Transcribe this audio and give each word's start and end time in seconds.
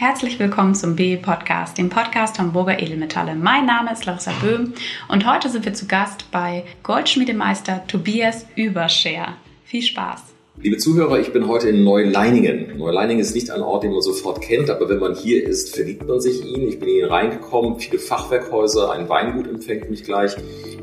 Herzlich 0.00 0.38
willkommen 0.38 0.74
zum 0.74 0.96
BE 0.96 1.18
Podcast, 1.18 1.76
dem 1.76 1.90
Podcast 1.90 2.38
Hamburger 2.38 2.80
Edelmetalle. 2.80 3.34
Mein 3.34 3.66
Name 3.66 3.92
ist 3.92 4.06
Larissa 4.06 4.32
Böhm 4.40 4.72
und 5.08 5.30
heute 5.30 5.50
sind 5.50 5.66
wir 5.66 5.74
zu 5.74 5.86
Gast 5.86 6.30
bei 6.30 6.64
Goldschmiedemeister 6.82 7.86
Tobias 7.86 8.46
Überscher. 8.56 9.36
Viel 9.66 9.82
Spaß! 9.82 10.22
Liebe 10.56 10.78
Zuhörer, 10.78 11.20
ich 11.20 11.34
bin 11.34 11.46
heute 11.46 11.68
in 11.68 11.84
Neuleiningen. 11.84 12.78
Neuleiningen 12.78 13.20
ist 13.20 13.34
nicht 13.34 13.50
ein 13.50 13.60
Ort, 13.60 13.84
den 13.84 13.92
man 13.92 14.00
sofort 14.00 14.40
kennt, 14.40 14.70
aber 14.70 14.88
wenn 14.88 15.00
man 15.00 15.14
hier 15.14 15.46
ist, 15.46 15.74
verliebt 15.74 16.08
man 16.08 16.18
sich 16.18 16.40
in 16.40 16.46
ihn. 16.46 16.68
Ich 16.68 16.80
bin 16.80 16.88
hier 16.88 17.10
reingekommen, 17.10 17.78
viele 17.78 17.98
Fachwerkhäuser, 17.98 18.92
ein 18.92 19.06
Weingut 19.10 19.48
empfängt 19.48 19.90
mich 19.90 20.04
gleich 20.04 20.34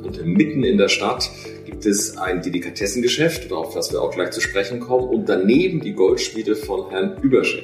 und 0.03 0.23
mitten 0.27 0.63
in 0.63 0.77
der 0.77 0.89
Stadt 0.89 1.31
gibt 1.65 1.87
es 1.87 2.17
ein 2.17 2.43
Delikatessengeschäft, 2.43 3.51
auf 3.51 3.73
das 3.73 3.91
wir 3.91 3.99
auch 3.99 4.11
gleich 4.11 4.29
zu 4.29 4.41
sprechen 4.41 4.79
kommen, 4.79 5.09
und 5.09 5.27
daneben 5.27 5.81
die 5.81 5.93
Goldschmiede 5.93 6.55
von 6.55 6.91
Herrn 6.91 7.17
Überscher. 7.23 7.63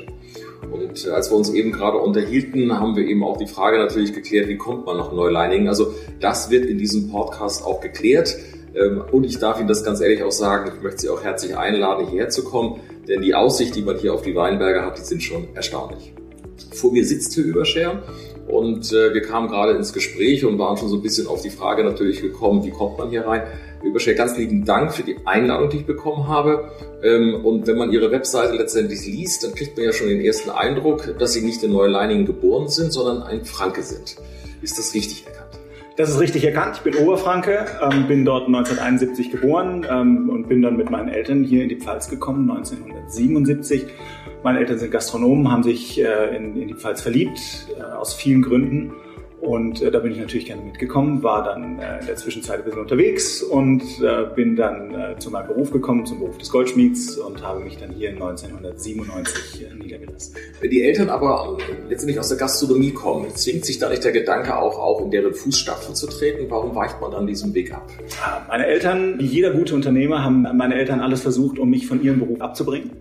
Und 0.93 1.09
als 1.09 1.31
wir 1.31 1.37
uns 1.37 1.49
eben 1.49 1.71
gerade 1.71 1.97
unterhielten, 1.97 2.79
haben 2.79 2.95
wir 2.95 3.03
eben 3.03 3.23
auch 3.23 3.37
die 3.37 3.47
Frage 3.47 3.79
natürlich 3.79 4.13
geklärt, 4.13 4.47
wie 4.47 4.57
kommt 4.57 4.85
man 4.85 4.97
nach 4.97 5.11
Neuleiningen? 5.11 5.67
Also 5.67 5.91
das 6.19 6.51
wird 6.51 6.67
in 6.67 6.77
diesem 6.77 7.09
Podcast 7.09 7.65
auch 7.65 7.81
geklärt. 7.81 8.37
Ähm, 8.75 9.01
und 9.11 9.23
ich 9.23 9.39
darf 9.39 9.57
Ihnen 9.57 9.67
das 9.67 9.83
ganz 9.83 10.01
ehrlich 10.01 10.21
auch 10.21 10.31
sagen, 10.31 10.71
ich 10.75 10.83
möchte 10.83 11.01
Sie 11.01 11.09
auch 11.09 11.23
herzlich 11.23 11.57
einladen, 11.57 12.09
hierher 12.09 12.29
zu 12.29 12.43
kommen, 12.43 12.79
denn 13.07 13.23
die 13.23 13.33
Aussicht, 13.33 13.75
die 13.75 13.81
man 13.81 13.97
hier 13.97 14.13
auf 14.13 14.21
die 14.21 14.35
Weinberge 14.35 14.85
hat, 14.85 14.99
die 14.99 15.01
sind 15.01 15.23
schon 15.23 15.47
erstaunlich. 15.55 16.13
Vor 16.71 16.91
mir 16.91 17.03
sitzt 17.03 17.33
hier 17.33 17.43
Überscher 17.43 18.03
und 18.47 18.91
äh, 18.91 19.13
wir 19.13 19.21
kamen 19.21 19.47
gerade 19.47 19.73
ins 19.73 19.93
Gespräch 19.93 20.45
und 20.45 20.59
waren 20.59 20.77
schon 20.77 20.89
so 20.89 20.97
ein 20.97 21.01
bisschen 21.01 21.27
auf 21.27 21.41
die 21.41 21.49
Frage 21.49 21.83
natürlich 21.83 22.21
gekommen, 22.21 22.63
wie 22.63 22.71
kommt 22.71 22.97
man 22.97 23.09
hier 23.09 23.25
rein? 23.25 23.43
Überschell, 23.83 24.15
ganz 24.15 24.37
lieben 24.37 24.65
Dank 24.65 24.93
für 24.93 25.03
die 25.03 25.17
Einladung, 25.25 25.69
die 25.69 25.77
ich 25.77 25.85
bekommen 25.85 26.27
habe. 26.27 26.71
Ähm, 27.03 27.43
und 27.43 27.67
wenn 27.67 27.77
man 27.77 27.91
Ihre 27.91 28.11
Webseite 28.11 28.55
letztendlich 28.55 29.05
liest, 29.05 29.43
dann 29.43 29.53
kriegt 29.55 29.77
man 29.77 29.85
ja 29.85 29.93
schon 29.93 30.07
den 30.07 30.21
ersten 30.21 30.49
Eindruck, 30.49 31.17
dass 31.19 31.33
Sie 31.33 31.41
nicht 31.41 31.63
in 31.63 31.71
Neuleiningen 31.71 32.25
geboren 32.25 32.67
sind, 32.67 32.91
sondern 32.91 33.23
ein 33.23 33.45
Franke 33.45 33.81
sind. 33.81 34.15
Ist 34.61 34.77
das 34.77 34.93
richtig 34.93 35.25
erkannt? 35.25 35.43
Das 35.95 36.09
ist 36.09 36.19
richtig 36.19 36.43
erkannt. 36.43 36.77
Ich 36.77 36.81
bin 36.81 36.95
Oberfranke, 36.95 37.67
ähm, 37.81 38.07
bin 38.07 38.25
dort 38.25 38.47
1971 38.47 39.29
geboren 39.29 39.85
ähm, 39.87 40.27
und 40.29 40.49
bin 40.49 40.61
dann 40.61 40.75
mit 40.75 40.89
meinen 40.89 41.09
Eltern 41.09 41.43
hier 41.43 41.61
in 41.61 41.69
die 41.69 41.75
Pfalz 41.75 42.09
gekommen, 42.09 42.49
1977. 42.49 43.85
Meine 44.43 44.59
Eltern 44.59 44.77
sind 44.77 44.91
Gastronomen, 44.91 45.49
haben 45.49 45.63
sich 45.63 46.01
äh, 46.01 46.35
in, 46.35 46.61
in, 46.61 46.67
die 46.67 46.73
Pfalz 46.73 47.01
verliebt, 47.01 47.39
äh, 47.79 47.81
aus 47.81 48.13
vielen 48.13 48.41
Gründen. 48.41 48.91
Und 49.39 49.81
äh, 49.81 49.89
da 49.89 49.99
bin 49.99 50.11
ich 50.11 50.19
natürlich 50.19 50.45
gerne 50.47 50.61
mitgekommen, 50.63 51.23
war 51.23 51.45
dann 51.45 51.79
äh, 51.79 51.99
in 52.01 52.07
der 52.07 52.15
Zwischenzeit 52.17 52.59
ein 52.59 52.65
bisschen 52.65 52.81
unterwegs 52.81 53.41
und 53.41 53.81
äh, 54.01 54.25
bin 54.35 54.57
dann 54.57 54.93
äh, 54.93 55.17
zu 55.17 55.31
meinem 55.31 55.47
Beruf 55.47 55.71
gekommen, 55.71 56.05
zum 56.05 56.19
Beruf 56.19 56.37
des 56.37 56.49
Goldschmieds 56.49 57.17
und 57.17 57.41
habe 57.41 57.61
mich 57.61 57.77
dann 57.77 57.91
hier 57.91 58.09
1997 58.09 59.65
äh, 59.65 59.75
niedergelassen. 59.75 60.35
Wenn 60.59 60.69
die 60.69 60.83
Eltern 60.83 61.09
aber 61.09 61.57
letztendlich 61.89 62.19
aus 62.19 62.27
der 62.27 62.37
Gastronomie 62.37 62.91
kommen, 62.91 63.33
zwingt 63.35 63.65
sich 63.65 63.79
da 63.79 63.89
nicht 63.89 64.03
der 64.03 64.11
Gedanke 64.11 64.57
auch, 64.57 64.77
auch 64.77 65.01
in 65.01 65.11
deren 65.11 65.33
Fußstapfen 65.33 65.95
zu 65.95 66.07
treten? 66.07 66.47
Warum 66.49 66.75
weicht 66.75 66.99
man 66.99 67.11
dann 67.11 67.27
diesen 67.27 67.53
Weg 67.53 67.73
ab? 67.73 67.89
Meine 68.49 68.65
Eltern, 68.65 69.19
wie 69.19 69.25
jeder 69.25 69.51
gute 69.51 69.73
Unternehmer, 69.73 70.23
haben 70.23 70.41
meine 70.55 70.75
Eltern 70.75 70.99
alles 70.99 71.21
versucht, 71.21 71.59
um 71.59 71.69
mich 71.69 71.87
von 71.87 72.03
ihrem 72.03 72.19
Beruf 72.19 72.41
abzubringen 72.41 72.91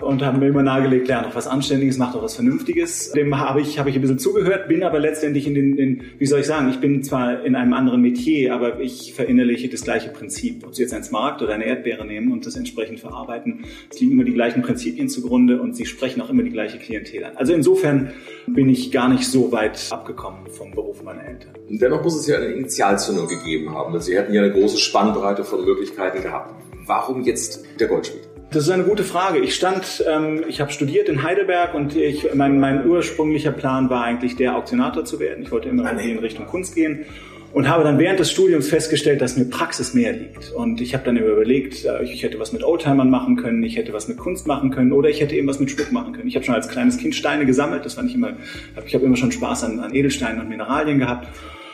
und 0.00 0.22
haben 0.22 0.38
mir 0.38 0.48
immer 0.48 0.62
nahegelegt, 0.62 1.08
lern 1.08 1.24
doch 1.24 1.34
was 1.34 1.46
Anständiges, 1.46 1.98
mach 1.98 2.12
doch 2.12 2.22
was 2.22 2.34
Vernünftiges. 2.34 3.12
Dem 3.12 3.38
habe 3.38 3.60
ich, 3.60 3.78
habe 3.78 3.90
ich 3.90 3.96
ein 3.96 4.00
bisschen 4.00 4.18
zugehört, 4.18 4.68
bin 4.68 4.82
aber 4.82 4.98
letztendlich 4.98 5.46
in 5.46 5.54
den, 5.54 5.78
in, 5.78 6.02
wie 6.18 6.26
soll 6.26 6.40
ich 6.40 6.46
sagen, 6.46 6.68
ich 6.70 6.80
bin 6.80 7.02
zwar 7.02 7.44
in 7.44 7.54
einem 7.54 7.72
anderen 7.72 8.02
Metier, 8.02 8.54
aber 8.54 8.80
ich 8.80 9.14
verinnerliche 9.14 9.68
das 9.68 9.82
gleiche 9.82 10.10
Prinzip. 10.10 10.66
Ob 10.66 10.74
Sie 10.74 10.82
jetzt 10.82 10.94
ein 10.94 11.04
Smart 11.04 11.42
oder 11.42 11.54
eine 11.54 11.64
Erdbeere 11.64 12.04
nehmen 12.04 12.32
und 12.32 12.46
das 12.46 12.56
entsprechend 12.56 13.00
verarbeiten, 13.00 13.64
es 13.90 14.00
liegen 14.00 14.12
immer 14.12 14.24
die 14.24 14.34
gleichen 14.34 14.62
Prinzipien 14.62 15.08
zugrunde 15.08 15.60
und 15.60 15.76
Sie 15.76 15.86
sprechen 15.86 16.20
auch 16.20 16.30
immer 16.30 16.42
die 16.42 16.50
gleiche 16.50 16.78
Klientel 16.78 17.24
an. 17.24 17.36
Also 17.36 17.52
insofern 17.52 18.12
bin 18.46 18.68
ich 18.68 18.92
gar 18.92 19.08
nicht 19.08 19.26
so 19.26 19.52
weit 19.52 19.78
abgekommen 19.90 20.46
vom 20.50 20.72
Beruf 20.72 21.02
meiner 21.02 21.24
Eltern. 21.24 21.54
Dennoch 21.68 22.02
muss 22.02 22.16
es 22.16 22.26
ja 22.26 22.36
eine 22.36 22.46
Initialzündung 22.46 23.28
gegeben 23.28 23.74
haben. 23.74 23.98
Sie 24.00 24.16
hätten 24.16 24.32
ja 24.32 24.42
eine 24.42 24.52
große 24.52 24.78
Spannbreite 24.78 25.44
von 25.44 25.64
Möglichkeiten 25.64 26.22
gehabt. 26.22 26.54
Warum 26.86 27.22
jetzt 27.22 27.64
der 27.80 27.88
Goldschmied? 27.88 28.25
Das 28.56 28.64
ist 28.64 28.70
eine 28.70 28.84
gute 28.84 29.04
Frage. 29.04 29.38
Ich 29.40 29.54
stand, 29.54 30.02
ähm, 30.10 30.42
ich 30.48 30.62
habe 30.62 30.72
studiert 30.72 31.10
in 31.10 31.22
Heidelberg 31.22 31.74
und 31.74 31.94
ich, 31.94 32.32
mein, 32.32 32.58
mein 32.58 32.86
ursprünglicher 32.86 33.52
Plan 33.52 33.90
war 33.90 34.02
eigentlich 34.02 34.34
der 34.34 34.56
Auktionator 34.56 35.04
zu 35.04 35.20
werden. 35.20 35.42
Ich 35.42 35.50
wollte 35.50 35.68
immer 35.68 35.84
irgendwie 35.84 36.10
in 36.12 36.18
Richtung 36.20 36.46
Kunst 36.46 36.74
gehen 36.74 37.04
und 37.52 37.68
habe 37.68 37.84
dann 37.84 37.98
während 37.98 38.18
des 38.18 38.30
Studiums 38.30 38.70
festgestellt, 38.70 39.20
dass 39.20 39.36
mir 39.36 39.44
Praxis 39.44 39.92
mehr 39.92 40.14
liegt. 40.14 40.52
Und 40.52 40.80
ich 40.80 40.94
habe 40.94 41.04
dann 41.04 41.18
immer 41.18 41.26
überlegt, 41.26 41.84
äh, 41.84 42.02
ich 42.04 42.22
hätte 42.22 42.40
was 42.40 42.54
mit 42.54 42.64
Oldtimern 42.64 43.10
machen 43.10 43.36
können, 43.36 43.62
ich 43.62 43.76
hätte 43.76 43.92
was 43.92 44.08
mit 44.08 44.16
Kunst 44.16 44.46
machen 44.46 44.70
können 44.70 44.92
oder 44.92 45.10
ich 45.10 45.20
hätte 45.20 45.34
eben 45.34 45.46
was 45.46 45.60
mit 45.60 45.70
Schmuck 45.70 45.92
machen 45.92 46.14
können. 46.14 46.26
Ich 46.26 46.34
habe 46.34 46.46
schon 46.46 46.54
als 46.54 46.66
kleines 46.66 46.96
Kind 46.96 47.14
Steine 47.14 47.44
gesammelt, 47.44 47.84
das 47.84 47.92
fand 47.92 48.08
ich 48.08 48.14
immer, 48.14 48.38
ich 48.86 48.94
habe 48.94 49.04
immer 49.04 49.16
schon 49.16 49.32
Spaß 49.32 49.64
an, 49.64 49.80
an 49.80 49.94
Edelsteinen 49.94 50.40
und 50.40 50.48
Mineralien 50.48 50.98
gehabt. 50.98 51.28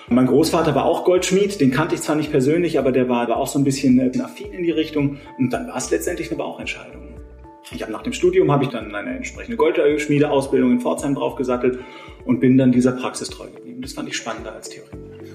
Mein 0.09 0.27
Großvater 0.27 0.75
war 0.75 0.85
auch 0.85 1.05
Goldschmied, 1.05 1.61
den 1.61 1.71
kannte 1.71 1.95
ich 1.95 2.03
zwar 2.03 2.17
nicht 2.17 2.31
persönlich, 2.31 2.79
aber 2.79 2.93
der 2.93 3.09
war, 3.09 3.29
war 3.29 3.37
auch 3.37 3.47
so 3.47 3.59
ein 3.59 3.65
bisschen 3.65 3.99
äh, 3.99 4.19
affin 4.21 4.53
in 4.53 4.63
die 4.63 4.71
Richtung. 4.71 5.19
Und 5.39 5.53
dann 5.53 5.69
war 5.69 5.77
es 5.77 5.91
letztendlich 5.91 6.31
eine 6.31 6.39
Bauchentscheidung. 6.39 7.13
Ich 7.75 7.83
habe 7.83 7.93
nach 7.93 8.03
dem 8.03 8.13
Studium 8.13 8.51
habe 8.51 8.65
ich 8.65 8.71
dann 8.71 8.95
eine 8.95 9.17
entsprechende 9.17 9.57
Goldschmiedeausbildung 9.57 10.73
in 10.73 10.81
Pforzheim 10.81 11.15
draufgesattelt 11.15 11.79
und 12.27 12.41
bin 12.41 12.59
dann 12.59 12.73
dieser 12.73 12.93
Praxis 12.93 13.31
treu 13.31 13.47
geblieben. 13.47 13.81
Das 13.81 13.95
fand 13.95 14.09
ich 14.09 14.17
spannender 14.17 14.53
als 14.53 14.69
Theorie. 14.69 14.91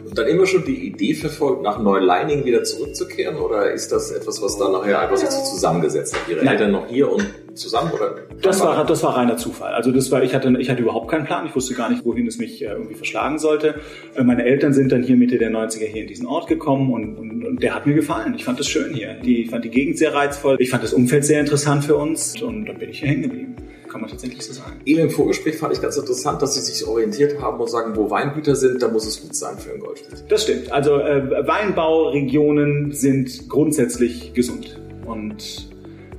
Und 0.08 0.18
dann 0.18 0.28
immer 0.28 0.46
schon 0.46 0.64
die 0.64 0.88
Idee 0.88 1.16
verfolgt, 1.16 1.64
nach 1.64 1.80
Neuleining 1.80 2.46
wieder 2.46 2.64
zurückzukehren? 2.64 3.38
Oder 3.38 3.72
ist 3.72 3.92
das 3.92 4.12
etwas, 4.12 4.42
was 4.42 4.58
dann 4.58 4.74
nachher 4.74 5.00
einfach 5.00 5.18
so 5.18 5.28
zusammengesetzt 5.28 6.16
hat? 6.16 6.30
Ihre 6.30 6.46
Nein. 6.46 6.54
Eltern 6.54 6.72
noch 6.72 6.88
hier 6.88 7.12
und 7.12 7.26
zusammen? 7.57 7.91
Oder 7.91 8.16
das 8.41 8.62
war, 8.62 8.85
das 8.85 9.03
war 9.03 9.18
reiner 9.18 9.38
Zufall. 9.38 9.73
Also 9.73 9.91
das 9.91 10.12
war, 10.12 10.23
ich 10.23 10.34
hatte, 10.34 10.56
ich 10.59 10.69
hatte 10.69 10.81
überhaupt 10.81 11.09
keinen 11.09 11.25
Plan. 11.25 11.45
Ich 11.45 11.56
wusste 11.56 11.73
gar 11.73 11.90
nicht, 11.90 12.06
wohin 12.06 12.28
es 12.28 12.38
mich 12.38 12.62
äh, 12.62 12.68
irgendwie 12.68 12.95
verschlagen 12.95 13.40
sollte. 13.40 13.75
Äh, 14.16 14.23
meine 14.23 14.45
Eltern 14.45 14.73
sind 14.73 14.91
dann 14.91 15.03
hier 15.03 15.18
Mitte 15.18 15.38
der 15.38 15.51
90er 15.51 15.85
hier 15.85 16.03
in 16.03 16.07
diesen 16.07 16.28
Ort 16.28 16.47
gekommen 16.47 16.94
und, 16.94 17.18
und, 17.18 17.45
und 17.45 17.63
der 17.63 17.75
hat 17.75 17.85
mir 17.85 17.94
gefallen. 17.94 18.34
Ich 18.35 18.45
fand 18.45 18.59
es 18.59 18.68
schön 18.68 18.94
hier. 18.94 19.16
Die, 19.16 19.44
ich 19.44 19.50
fand 19.50 19.66
die 19.66 19.72
Gegend 19.72 19.97
sehr 19.97 20.13
reizvoll. 20.13 20.57
Ich 20.59 20.69
fand 20.69 20.84
das 20.84 20.94
Umfeld 20.94 21.25
sehr 21.25 21.40
interessant 21.40 21.85
für 21.85 21.95
uns 21.95 22.41
und 22.41 22.66
dann 22.66 22.78
bin 22.78 22.90
ich 22.90 23.00
hier 23.00 23.09
hängen 23.09 23.23
geblieben 23.23 23.56
kann 23.88 24.01
man 24.01 24.09
tatsächlich 24.09 24.44
so 24.44 24.53
sagen. 24.53 24.79
Eben 24.85 25.01
im 25.01 25.09
Vorgespräch 25.09 25.57
fand 25.57 25.74
ich 25.74 25.81
ganz 25.81 25.97
interessant, 25.97 26.41
dass 26.41 26.53
Sie 26.53 26.62
sich 26.62 26.85
orientiert 26.85 27.41
haben 27.41 27.59
und 27.59 27.69
sagen, 27.69 27.95
wo 27.95 28.09
Weingüter 28.09 28.56
sind, 28.56 28.81
da 28.81 28.89
muss 28.89 29.07
es 29.07 29.22
gut 29.22 29.35
sein 29.35 29.57
für 29.57 29.74
ein 29.74 29.79
Goldschmied. 29.79 30.25
Das 30.29 30.44
stimmt. 30.44 30.72
Also 30.72 31.00
äh, 31.00 31.47
Weinbauregionen 31.47 32.91
sind 32.91 33.50
grundsätzlich 33.50 34.34
gesund 34.34 34.79
und 35.06 35.69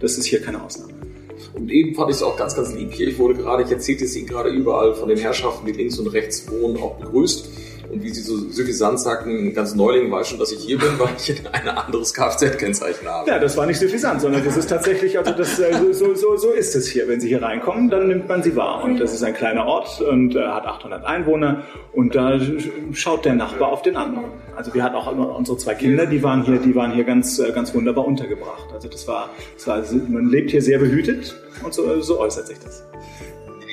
das 0.00 0.19
ist 0.19 0.25
hier 0.25 0.41
keine 0.41 0.62
Ausnahme. 0.62 0.98
Und 1.59 1.71
eben 1.73 1.95
fand 1.95 2.11
ich 2.11 2.17
es 2.17 2.23
auch 2.23 2.37
ganz, 2.37 2.55
ganz 2.55 2.73
lieb 2.75 2.93
hier. 2.93 3.09
Ich 3.09 3.19
wurde 3.19 3.35
gerade, 3.35 3.65
ich 3.65 3.71
erzählte 3.71 4.05
es 4.05 4.17
Ihnen 4.17 4.29
gerade 4.29 4.51
überall 4.51 4.95
von 4.95 5.09
den 5.09 5.19
Herrschaften, 5.19 5.67
die 5.67 5.73
links 5.73 5.99
und 5.99 6.07
rechts 6.09 6.49
wohnen, 6.51 6.77
auch 6.81 6.97
begrüßt. 6.97 7.51
Und 7.91 8.03
wie 8.03 8.10
Sie 8.10 8.21
so 8.21 8.37
suffisant 8.37 9.00
sagten, 9.00 9.54
ganz 9.54 9.75
Neuling 9.75 10.10
weiß 10.10 10.28
schon, 10.28 10.38
dass 10.38 10.53
ich 10.53 10.60
hier 10.60 10.78
bin, 10.78 10.99
weil 10.99 11.09
ich 11.19 11.43
ein 11.53 11.69
anderes 11.69 12.12
Kfz-Kennzeichen 12.12 13.09
habe. 13.09 13.31
Ja, 13.31 13.38
das 13.38 13.56
war 13.56 13.66
nicht 13.66 13.81
suffisant, 13.81 14.21
sondern 14.21 14.44
das 14.44 14.56
ist 14.56 14.69
tatsächlich, 14.69 15.19
also 15.19 15.32
das, 15.32 15.59
äh, 15.59 15.72
so, 15.93 16.15
so, 16.15 16.37
so 16.37 16.50
ist 16.50 16.76
es 16.76 16.88
hier. 16.88 17.09
Wenn 17.09 17.21
Sie 17.21 17.28
hier 17.28 17.43
reinkommen, 17.43 17.88
dann 17.88 18.09
nimmt 18.09 18.28
man 18.28 18.43
Sie 18.43 18.54
wahr. 18.56 18.84
Und 18.84 19.00
das 19.00 19.15
ist 19.15 19.22
ein 19.22 19.34
kleiner 19.34 19.65
Ort 19.65 20.00
und 20.03 20.37
äh, 20.37 20.41
hat 20.41 20.66
800 20.66 21.04
Einwohner 21.04 21.62
und 21.93 22.15
da 22.15 22.38
schaut 22.93 23.25
der 23.25 23.34
Nachbar 23.34 23.72
auf 23.72 23.82
den 23.82 23.97
anderen. 23.97 24.26
Also 24.55 24.75
wir 24.75 24.82
hatten 24.82 24.97
auch 24.97 25.37
unsere 25.37 25.56
zwei 25.56 25.75
Kinder, 25.75 26.06
die 26.06 26.22
waren 26.22 26.43
hier, 26.44 26.59
die 26.59 26.75
waren 26.75 26.93
hier 26.93 27.05
ganz, 27.05 27.38
äh, 27.38 27.53
ganz 27.53 27.75
wunderbar 27.75 28.06
untergebracht. 28.06 28.66
Also 28.72 28.88
das 28.88 29.09
war, 29.09 29.31
das 29.55 29.66
war, 29.66 29.82
man 30.09 30.28
lebt 30.28 30.50
hier 30.50 30.62
sehr 30.62 30.78
behütet 30.78 31.34
und 31.65 31.72
so, 31.72 32.00
so 32.03 32.20
äußert 32.20 32.49
sich 32.49 32.59
das 32.59 32.84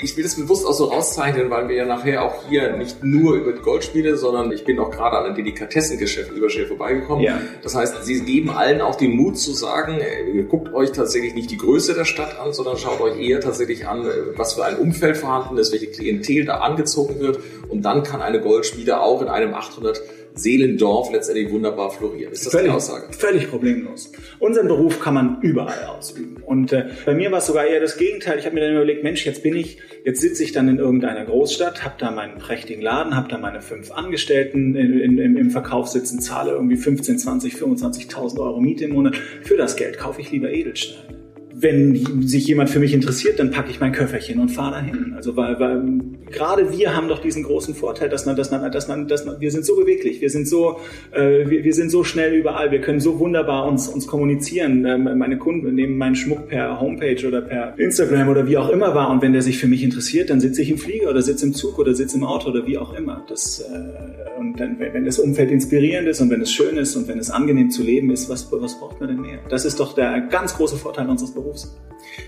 ich 0.05 0.15
will 0.15 0.23
das 0.23 0.35
bewusst 0.35 0.65
auch 0.67 0.73
so 0.73 0.85
rauszeichnen, 0.85 1.49
weil 1.49 1.67
wir 1.67 1.75
ja 1.75 1.85
nachher 1.85 2.23
auch 2.23 2.47
hier 2.47 2.77
nicht 2.77 3.03
nur 3.03 3.33
über 3.33 3.53
Goldspiele, 3.53 4.17
sondern 4.17 4.51
ich 4.51 4.63
bin 4.63 4.79
auch 4.79 4.91
gerade 4.91 5.17
an 5.17 5.25
einem 5.25 5.35
Delikatessengeschäft 5.35 6.31
überschwer 6.31 6.67
vorbeigekommen. 6.67 7.23
Ja. 7.23 7.41
Das 7.63 7.75
heißt, 7.75 8.05
sie 8.05 8.23
geben 8.23 8.51
allen 8.51 8.81
auch 8.81 8.95
den 8.95 9.15
Mut 9.15 9.39
zu 9.39 9.51
sagen, 9.51 9.99
äh, 9.99 10.43
guckt 10.43 10.73
euch 10.73 10.91
tatsächlich 10.91 11.33
nicht 11.33 11.49
die 11.49 11.57
Größe 11.57 11.95
der 11.95 12.05
Stadt 12.05 12.39
an, 12.39 12.53
sondern 12.53 12.77
schaut 12.77 13.01
euch 13.01 13.19
eher 13.19 13.41
tatsächlich 13.41 13.87
an, 13.87 14.05
äh, 14.05 14.37
was 14.37 14.53
für 14.53 14.63
ein 14.63 14.77
Umfeld 14.77 15.17
vorhanden 15.17 15.57
ist, 15.57 15.71
welche 15.71 15.87
Klientel 15.87 16.45
da 16.45 16.57
angezogen 16.57 17.19
wird. 17.19 17.39
Und 17.67 17.81
dann 17.81 18.03
kann 18.03 18.21
eine 18.21 18.39
Goldschmiede 18.39 19.01
auch 19.01 19.23
in 19.23 19.27
einem 19.27 19.55
800 19.55 20.01
Seelendorf 20.35 21.11
letztendlich 21.11 21.49
wunderbar 21.51 21.91
florieren. 21.91 22.33
Ist 22.33 22.45
das 22.45 22.51
völlig, 22.51 22.67
die 22.67 22.75
Aussage? 22.75 23.13
Völlig 23.13 23.49
problemlos. 23.49 24.11
Unseren 24.39 24.67
Beruf 24.67 24.99
kann 24.99 25.13
man 25.13 25.41
überall 25.41 25.85
ausüben. 25.85 26.37
Und 26.45 26.73
äh, 26.73 26.89
bei 27.05 27.13
mir 27.13 27.31
war 27.31 27.39
es 27.39 27.45
sogar 27.47 27.65
eher 27.65 27.79
das 27.79 27.97
Gegenteil. 27.97 28.37
Ich 28.37 28.45
habe 28.45 28.53
mir 28.53 28.61
dann 28.61 28.73
überlegt, 28.73 29.03
Mensch, 29.03 29.25
jetzt 29.25 29.43
bin 29.43 29.55
ich, 29.55 29.79
jetzt 30.03 30.21
sitze 30.21 30.43
ich 30.43 30.51
dann 30.51 30.67
in 30.67 30.77
irgendeiner 30.77 31.25
Großstadt, 31.25 31.83
habe 31.83 31.95
da 31.97 32.11
meinen 32.11 32.37
prächtigen 32.37 32.81
Laden, 32.81 33.15
habe 33.15 33.29
da 33.29 33.37
meine 33.37 33.61
fünf 33.61 33.91
Angestellten 33.91 34.75
in, 34.75 34.99
in, 34.99 35.17
im, 35.17 35.37
im 35.37 35.51
Verkauf 35.51 35.87
sitzen, 35.87 36.19
zahle 36.19 36.51
irgendwie 36.51 36.77
15, 36.77 37.17
20, 37.17 37.55
25.000 37.55 38.39
Euro 38.39 38.59
Miete 38.59 38.85
im 38.85 38.91
Monat. 38.91 39.15
Für 39.15 39.55
das 39.55 39.75
Geld 39.77 39.97
kaufe 39.97 40.19
ich 40.19 40.31
lieber 40.31 40.51
Edelsteine. 40.51 41.14
Wenn 41.57 42.21
sich 42.27 42.47
jemand 42.47 42.69
für 42.69 42.79
mich 42.79 42.93
interessiert, 42.93 43.39
dann 43.39 43.49
packe 43.49 43.69
ich 43.71 43.79
mein 43.79 43.93
Köfferchen 43.93 44.41
und 44.41 44.49
fahre 44.49 44.71
dahin. 44.71 45.13
Also 45.15 45.37
weil, 45.37 45.57
weil 45.57 45.83
gerade 46.29 46.77
wir 46.77 46.93
haben 46.93 47.07
doch 47.07 47.19
diesen 47.19 47.43
großen 47.43 47.75
Vorteil, 47.75 48.09
dass 48.09 48.25
man, 48.25 48.35
dass 48.35 48.51
man, 48.51 48.69
dass 48.71 48.89
man, 48.89 49.07
dass 49.07 49.25
man, 49.25 49.39
wir 49.39 49.51
sind 49.51 49.65
so 49.65 49.77
beweglich, 49.77 50.19
wir 50.19 50.29
sind 50.29 50.49
so, 50.49 50.79
äh, 51.11 51.49
wir, 51.49 51.63
wir 51.63 51.73
sind 51.73 51.91
so 51.91 52.03
schnell 52.03 52.33
überall, 52.33 52.71
wir 52.71 52.81
können 52.81 52.99
so 52.99 53.19
wunderbar 53.19 53.67
uns 53.67 53.87
uns 53.87 54.05
kommunizieren. 54.05 54.85
Ähm, 54.85 55.17
meine 55.17 55.37
Kunden 55.37 55.73
nehmen 55.73 55.97
meinen 55.97 56.15
Schmuck 56.15 56.49
per 56.49 56.81
Homepage 56.81 57.25
oder 57.25 57.41
per 57.41 57.79
Instagram 57.79 58.27
oder 58.27 58.47
wie 58.47 58.57
auch 58.57 58.69
immer 58.69 58.93
wahr 58.93 59.09
und 59.09 59.21
wenn 59.21 59.31
der 59.31 59.41
sich 59.41 59.57
für 59.57 59.67
mich 59.67 59.81
interessiert, 59.81 60.29
dann 60.31 60.41
sitze 60.41 60.61
ich 60.61 60.69
im 60.69 60.77
Flieger 60.77 61.09
oder 61.09 61.21
sitze 61.21 61.45
im 61.45 61.53
Zug 61.53 61.79
oder 61.79 61.93
sitze 61.93 62.17
im 62.17 62.25
Auto 62.25 62.49
oder 62.49 62.67
wie 62.67 62.77
auch 62.77 62.93
immer. 62.93 63.23
Das 63.29 63.61
äh, 63.61 64.39
und 64.39 64.59
dann, 64.59 64.77
wenn 64.77 65.05
das 65.05 65.19
Umfeld 65.19 65.51
inspirierend 65.51 66.09
ist 66.09 66.19
und 66.19 66.29
wenn 66.29 66.41
es 66.41 66.51
schön 66.51 66.75
ist 66.75 66.97
und 66.97 67.07
wenn 67.07 67.17
es 67.17 67.31
angenehm 67.31 67.69
zu 67.69 67.81
leben 67.81 68.11
ist, 68.11 68.29
was 68.29 68.51
was 68.51 68.77
braucht 68.77 68.99
man 68.99 69.07
denn 69.07 69.21
mehr? 69.21 69.39
Das 69.47 69.63
ist 69.63 69.79
doch 69.79 69.93
der 69.93 70.19
ganz 70.29 70.55
große 70.55 70.75
Vorteil 70.75 71.07
unseres 71.07 71.31
Berufs. 71.31 71.44
Berufs. 71.45 71.75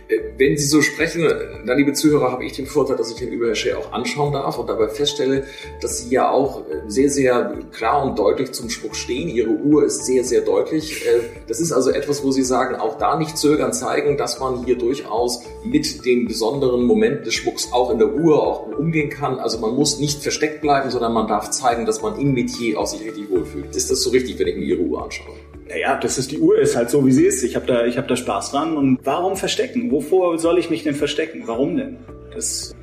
Äh, 0.08 0.19
wenn 0.38 0.58
Sie 0.58 0.66
so 0.66 0.81
sprechen, 0.81 1.24
dann 1.66 1.78
liebe 1.78 1.94
Zuhörer, 1.94 2.31
habe 2.31 2.46
ich 2.46 2.54
den 2.54 2.66
Vorteil, 2.66 2.98
dass 2.98 3.12
ich 3.12 3.18
den 3.18 3.31
Übershare 3.31 3.78
auch 3.78 3.92
anschauen 3.92 4.34
darf 4.34 4.58
und 4.58 4.68
dabei 4.68 4.88
feststelle, 4.90 5.46
dass 5.81 6.00
Sie 6.00 6.14
ja 6.14 6.30
auch 6.30 6.62
äh, 6.62 6.81
sehr, 6.88 7.10
sehr 7.10 7.58
klar 7.72 8.04
und 8.04 8.18
deutlich 8.18 8.52
zum 8.52 8.69
Schmuck 8.69 8.96
stehen. 8.96 9.30
Ihre 9.30 9.50
Uhr 9.50 9.86
ist 9.86 10.06
sehr, 10.06 10.24
sehr 10.24 10.42
deutlich. 10.42 11.06
Äh, 11.06 11.19
das 11.48 11.60
ist 11.60 11.72
also 11.72 11.92
etwas, 11.92 12.24
wo 12.24 12.31
Sie 12.31 12.44
sagen, 12.44 12.75
auch 12.75 12.98
da 12.98 13.18
nicht 13.18 13.38
zögern, 13.38 13.74
zeigen, 13.74 14.18
dass 14.18 14.40
man 14.40 14.66
hier 14.66 14.78
durchaus 14.78 15.44
mit 15.64 16.06
den 16.06 16.28
besonderen 16.28 16.84
Momenten 16.84 17.25
des 17.25 17.36
Schmucks 17.36 17.72
auch 17.72 17.92
in 17.92 18.00
der 18.00 18.14
Uhr 18.14 18.42
auch 18.42 18.68
umgehen 18.78 19.10
kann. 19.10 19.40
Also 19.40 19.60
man 19.60 19.75
muss 19.75 20.00
nicht 20.00 20.22
versteckt 20.22 20.62
bleiben, 20.62 20.90
sondern 20.90 21.14
man 21.14 21.28
darf 21.28 21.50
zeigen, 21.52 21.86
dass 21.86 22.02
man 22.02 22.19
im 22.19 22.34
Metier 22.34 22.80
auch 22.80 22.88
sich 22.88 23.02
richtig 23.02 23.30
wohlfühlt. 23.30 23.75
Ist 23.75 23.92
das 23.92 24.02
so 24.02 24.10
richtig, 24.10 24.40
wenn 24.40 24.48
ich 24.48 24.56
mir 24.56 24.66
Ihre 24.66 24.81
Uhr 24.81 25.04
anschaue? 25.04 25.36
Naja, 25.69 26.00
das 26.00 26.18
ist 26.18 26.31
die 26.31 26.40
Uhr, 26.40 26.58
ist 26.60 26.75
halt 26.75 26.90
so, 26.90 27.06
wie 27.06 27.12
sie 27.12 27.25
ist. 27.25 27.44
Ich 27.44 27.56
habe 27.56 27.66
da, 27.66 27.86
ich 27.86 27.98
hab 27.98 28.08
da 28.08 28.16
Spaß 28.16 28.52
dran. 28.52 28.78
Und 28.78 29.00
warum 29.04 29.36
verstecken? 29.36 29.92
Wovor 29.92 30.38
soll 30.40 30.58
ich 30.58 30.69
mich 30.69 30.84
denn 30.84 30.96
verstecken? 30.96 31.44
Warum 31.46 31.78
denn? 31.78 31.98
Das, 32.34 32.75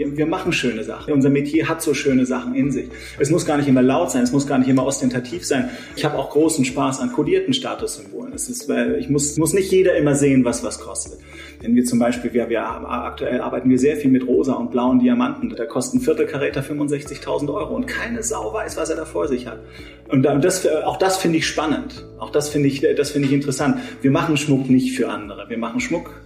wir, 0.00 0.16
wir 0.16 0.26
machen 0.26 0.52
schöne 0.52 0.82
Sachen. 0.82 1.12
Unser 1.12 1.28
Metier 1.28 1.68
hat 1.68 1.82
so 1.82 1.92
schöne 1.92 2.24
Sachen 2.24 2.54
in 2.54 2.70
sich. 2.70 2.88
Es 3.18 3.30
muss 3.30 3.44
gar 3.44 3.58
nicht 3.58 3.68
immer 3.68 3.82
laut 3.82 4.10
sein, 4.10 4.22
es 4.22 4.32
muss 4.32 4.46
gar 4.46 4.58
nicht 4.58 4.68
immer 4.68 4.86
ostentativ 4.86 5.44
sein. 5.44 5.68
Ich 5.94 6.04
habe 6.04 6.16
auch 6.16 6.30
großen 6.30 6.64
Spaß 6.64 7.00
an 7.00 7.12
kodierten 7.12 7.52
Statussymbolen. 7.52 8.32
Es 8.32 8.48
ist, 8.48 8.70
ich 8.98 9.10
muss, 9.10 9.36
muss 9.36 9.52
nicht 9.52 9.70
jeder 9.70 9.96
immer 9.96 10.14
sehen, 10.14 10.44
was 10.44 10.64
was 10.64 10.80
kostet. 10.80 11.20
Wenn 11.60 11.74
wir 11.74 11.84
zum 11.84 11.98
Beispiel, 11.98 12.32
wir, 12.32 12.48
wir 12.48 12.64
aktuell 12.64 13.42
arbeiten 13.42 13.68
wir 13.68 13.78
sehr 13.78 13.96
viel 13.96 14.10
mit 14.10 14.26
rosa 14.26 14.54
und 14.54 14.70
blauen 14.70 15.00
Diamanten. 15.00 15.50
Da 15.50 15.66
kosten 15.66 16.00
Viertelkaräter 16.00 16.62
65.000 16.62 17.52
Euro 17.52 17.76
und 17.76 17.86
keine 17.86 18.22
Sau 18.22 18.52
weiß, 18.54 18.78
was 18.78 18.88
er 18.88 18.96
da 18.96 19.04
vor 19.04 19.28
sich 19.28 19.46
hat. 19.46 19.60
Und 20.08 20.22
das, 20.22 20.66
auch 20.66 20.96
das 20.96 21.18
finde 21.18 21.38
ich 21.38 21.46
spannend. 21.46 22.06
Auch 22.18 22.30
das 22.30 22.48
finde 22.48 22.68
ich, 22.68 22.84
das 22.96 23.10
finde 23.10 23.28
ich 23.28 23.34
interessant. 23.34 23.78
Wir 24.00 24.10
machen 24.10 24.38
Schmuck 24.38 24.70
nicht 24.70 24.96
für 24.96 25.10
andere. 25.10 25.48
Wir 25.48 25.58
machen 25.58 25.80
Schmuck 25.80 26.19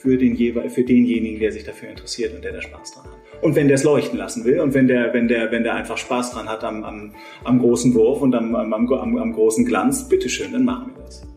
für, 0.00 0.16
den, 0.16 0.34
für 0.70 0.82
denjenigen, 0.82 1.38
der 1.38 1.52
sich 1.52 1.64
dafür 1.64 1.90
interessiert 1.90 2.34
und 2.34 2.42
der 2.42 2.52
da 2.52 2.62
Spaß 2.62 2.94
dran 2.94 3.04
hat. 3.04 3.42
Und 3.42 3.54
wenn 3.54 3.68
der 3.68 3.74
es 3.74 3.84
leuchten 3.84 4.18
lassen 4.18 4.44
will 4.44 4.60
und 4.60 4.72
wenn 4.72 4.88
der, 4.88 5.12
wenn 5.12 5.28
der, 5.28 5.52
wenn 5.52 5.62
der 5.62 5.74
einfach 5.74 5.98
Spaß 5.98 6.32
dran 6.32 6.48
hat 6.48 6.64
am, 6.64 6.84
am, 6.84 7.14
am 7.44 7.58
großen 7.58 7.94
Wurf 7.94 8.22
und 8.22 8.34
am, 8.34 8.54
am, 8.54 8.72
am, 8.72 9.18
am 9.18 9.32
großen 9.32 9.66
Glanz, 9.66 10.08
bitteschön, 10.08 10.52
dann 10.52 10.64
machen 10.64 10.92
wir 10.94 11.04
das. 11.04 11.29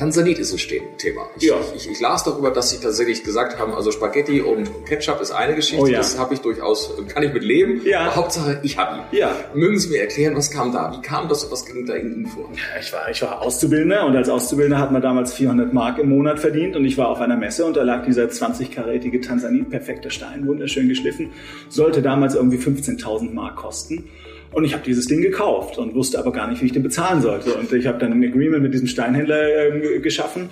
Tansanit 0.00 0.38
ist 0.38 0.54
ein 0.54 0.96
Thema. 0.96 1.28
Ich, 1.36 1.42
ja. 1.42 1.56
ich, 1.76 1.90
ich, 1.90 2.00
las 2.00 2.24
darüber, 2.24 2.50
dass 2.50 2.70
sie 2.70 2.78
tatsächlich 2.78 3.22
gesagt 3.22 3.58
haben, 3.58 3.74
also 3.74 3.92
Spaghetti 3.92 4.40
und 4.40 4.86
Ketchup 4.86 5.20
ist 5.20 5.30
eine 5.30 5.54
Geschichte, 5.54 5.82
oh 5.84 5.86
ja. 5.86 5.98
das 5.98 6.18
habe 6.18 6.32
ich 6.32 6.40
durchaus, 6.40 6.94
kann 7.08 7.22
ich 7.22 7.34
mit 7.34 7.44
leben. 7.44 7.82
Ja. 7.84 8.06
Aber 8.06 8.16
Hauptsache, 8.16 8.60
ich 8.62 8.78
habe 8.78 8.96
ihn. 8.96 9.18
Ja. 9.18 9.36
Mögen 9.52 9.78
Sie 9.78 9.90
mir 9.90 10.00
erklären, 10.00 10.34
was 10.34 10.50
kam 10.50 10.72
da? 10.72 10.90
Wie 10.96 11.02
kam 11.02 11.28
das 11.28 11.44
und 11.44 11.52
was 11.52 11.66
ging 11.66 11.84
da 11.84 11.92
in 11.92 12.14
Ihnen 12.14 12.26
vor? 12.26 12.48
Ich 12.80 12.90
war, 12.94 13.10
ich 13.10 13.20
war 13.20 13.42
Auszubildender 13.42 14.06
und 14.06 14.16
als 14.16 14.30
Auszubildender 14.30 14.78
hat 14.78 14.90
man 14.90 15.02
damals 15.02 15.34
400 15.34 15.74
Mark 15.74 15.98
im 15.98 16.08
Monat 16.08 16.40
verdient 16.40 16.76
und 16.76 16.86
ich 16.86 16.96
war 16.96 17.10
auf 17.10 17.20
einer 17.20 17.36
Messe 17.36 17.66
und 17.66 17.76
da 17.76 17.82
lag 17.82 18.06
dieser 18.06 18.24
20-karätige 18.24 19.20
Tansanit, 19.20 19.68
perfekter 19.68 20.08
Stein, 20.08 20.46
wunderschön 20.46 20.88
geschliffen, 20.88 21.32
sollte 21.68 22.00
damals 22.00 22.34
irgendwie 22.34 22.56
15.000 22.56 23.34
Mark 23.34 23.56
kosten. 23.56 24.08
Und 24.52 24.64
ich 24.64 24.72
habe 24.72 24.82
dieses 24.84 25.06
Ding 25.06 25.22
gekauft 25.22 25.78
und 25.78 25.94
wusste 25.94 26.18
aber 26.18 26.32
gar 26.32 26.48
nicht, 26.48 26.60
wie 26.60 26.66
ich 26.66 26.72
den 26.72 26.82
bezahlen 26.82 27.22
sollte. 27.22 27.54
Und 27.54 27.72
ich 27.72 27.86
habe 27.86 27.98
dann 27.98 28.12
ein 28.12 28.24
Agreement 28.24 28.62
mit 28.62 28.74
diesem 28.74 28.88
Steinhändler 28.88 29.74
äh, 29.74 30.00
geschaffen 30.00 30.48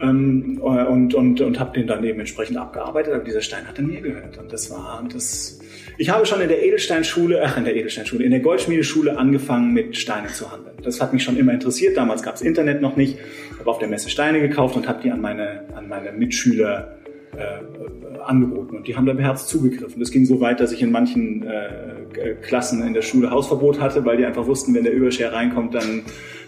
ähm, 0.00 0.58
und, 0.60 1.14
und, 1.14 1.40
und 1.40 1.60
habe 1.60 1.78
den 1.78 1.86
dann 1.86 2.02
eben 2.02 2.18
entsprechend 2.18 2.56
abgearbeitet. 2.56 3.14
Aber 3.14 3.22
dieser 3.22 3.40
Stein 3.40 3.66
hat 3.68 3.78
dann 3.78 3.86
mir 3.86 4.00
gehört. 4.00 4.38
Und 4.38 4.52
das 4.52 4.70
war 4.70 5.06
das. 5.12 5.60
Ich 5.96 6.10
habe 6.10 6.26
schon 6.26 6.40
in 6.40 6.48
der 6.48 6.62
Edelsteinschule, 6.62 7.40
ach 7.42 7.56
in 7.56 7.64
der 7.64 7.76
Edelsteinschule, 7.76 8.24
in 8.24 8.32
der 8.32 8.40
Goldschmiedeschule 8.40 9.16
angefangen 9.16 9.72
mit 9.72 9.96
Steinen 9.96 10.28
zu 10.28 10.50
handeln. 10.50 10.76
Das 10.82 11.00
hat 11.00 11.12
mich 11.12 11.22
schon 11.22 11.36
immer 11.36 11.52
interessiert. 11.52 11.96
Damals 11.96 12.22
gab 12.22 12.34
es 12.34 12.42
Internet 12.42 12.82
noch 12.82 12.96
nicht. 12.96 13.16
Ich 13.52 13.58
habe 13.60 13.70
auf 13.70 13.78
der 13.78 13.88
Messe 13.88 14.10
Steine 14.10 14.40
gekauft 14.40 14.76
und 14.76 14.88
habe 14.88 15.00
die 15.02 15.10
an 15.10 15.20
meine, 15.20 15.64
an 15.74 15.88
meine 15.88 16.12
Mitschüler 16.12 16.96
äh, 17.36 18.18
angeboten 18.24 18.76
und 18.76 18.86
die 18.88 18.96
haben 18.96 19.06
da 19.06 19.12
beherzt 19.12 19.48
zugegriffen. 19.48 20.00
Das 20.00 20.10
ging 20.10 20.24
so 20.24 20.40
weit, 20.40 20.60
dass 20.60 20.72
ich 20.72 20.82
in 20.82 20.90
manchen 20.90 21.44
äh, 21.46 22.34
Klassen 22.42 22.86
in 22.86 22.94
der 22.94 23.02
Schule 23.02 23.30
Hausverbot 23.30 23.80
hatte, 23.80 24.04
weil 24.04 24.16
die 24.16 24.24
einfach 24.24 24.46
wussten, 24.46 24.74
wenn 24.74 24.84
der 24.84 24.92
Überscher 24.92 25.32
reinkommt, 25.32 25.74
dann 25.74 26.02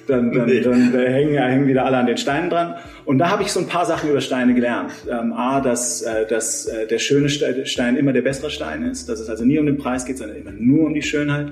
dann, 0.09 0.33
dann, 0.33 0.47
nee. 0.47 0.61
dann, 0.61 0.93
dann 0.93 1.07
hängen, 1.07 1.37
hängen 1.37 1.67
wieder 1.67 1.85
alle 1.85 1.99
an 1.99 2.07
den 2.07 2.17
Steinen 2.17 2.51
dran. 2.51 2.75
Und 3.05 3.19
da 3.19 3.31
habe 3.31 3.43
ich 3.43 3.53
so 3.53 3.61
ein 3.61 3.67
paar 3.67 3.85
Sachen 3.85 4.11
über 4.11 4.21
Steine 4.21 4.55
gelernt. 4.55 4.93
Ähm, 5.09 5.33
A, 5.33 5.61
dass, 5.61 6.03
äh, 6.03 6.27
dass 6.27 6.67
äh, 6.67 6.87
der 6.87 6.99
schöne 6.99 7.29
Stein 7.29 7.97
immer 7.97 8.13
der 8.13 8.23
bessere 8.23 8.51
Stein 8.51 8.85
ist, 8.85 9.09
dass 9.09 9.21
es 9.21 9.29
also 9.29 9.45
nie 9.45 9.59
um 9.59 9.67
den 9.67 9.77
Preis 9.77 10.05
geht, 10.05 10.19
sondern 10.19 10.39
immer 10.39 10.53
nur 10.53 10.87
um 10.87 10.95
die 10.95 11.03
Schönheit. 11.03 11.49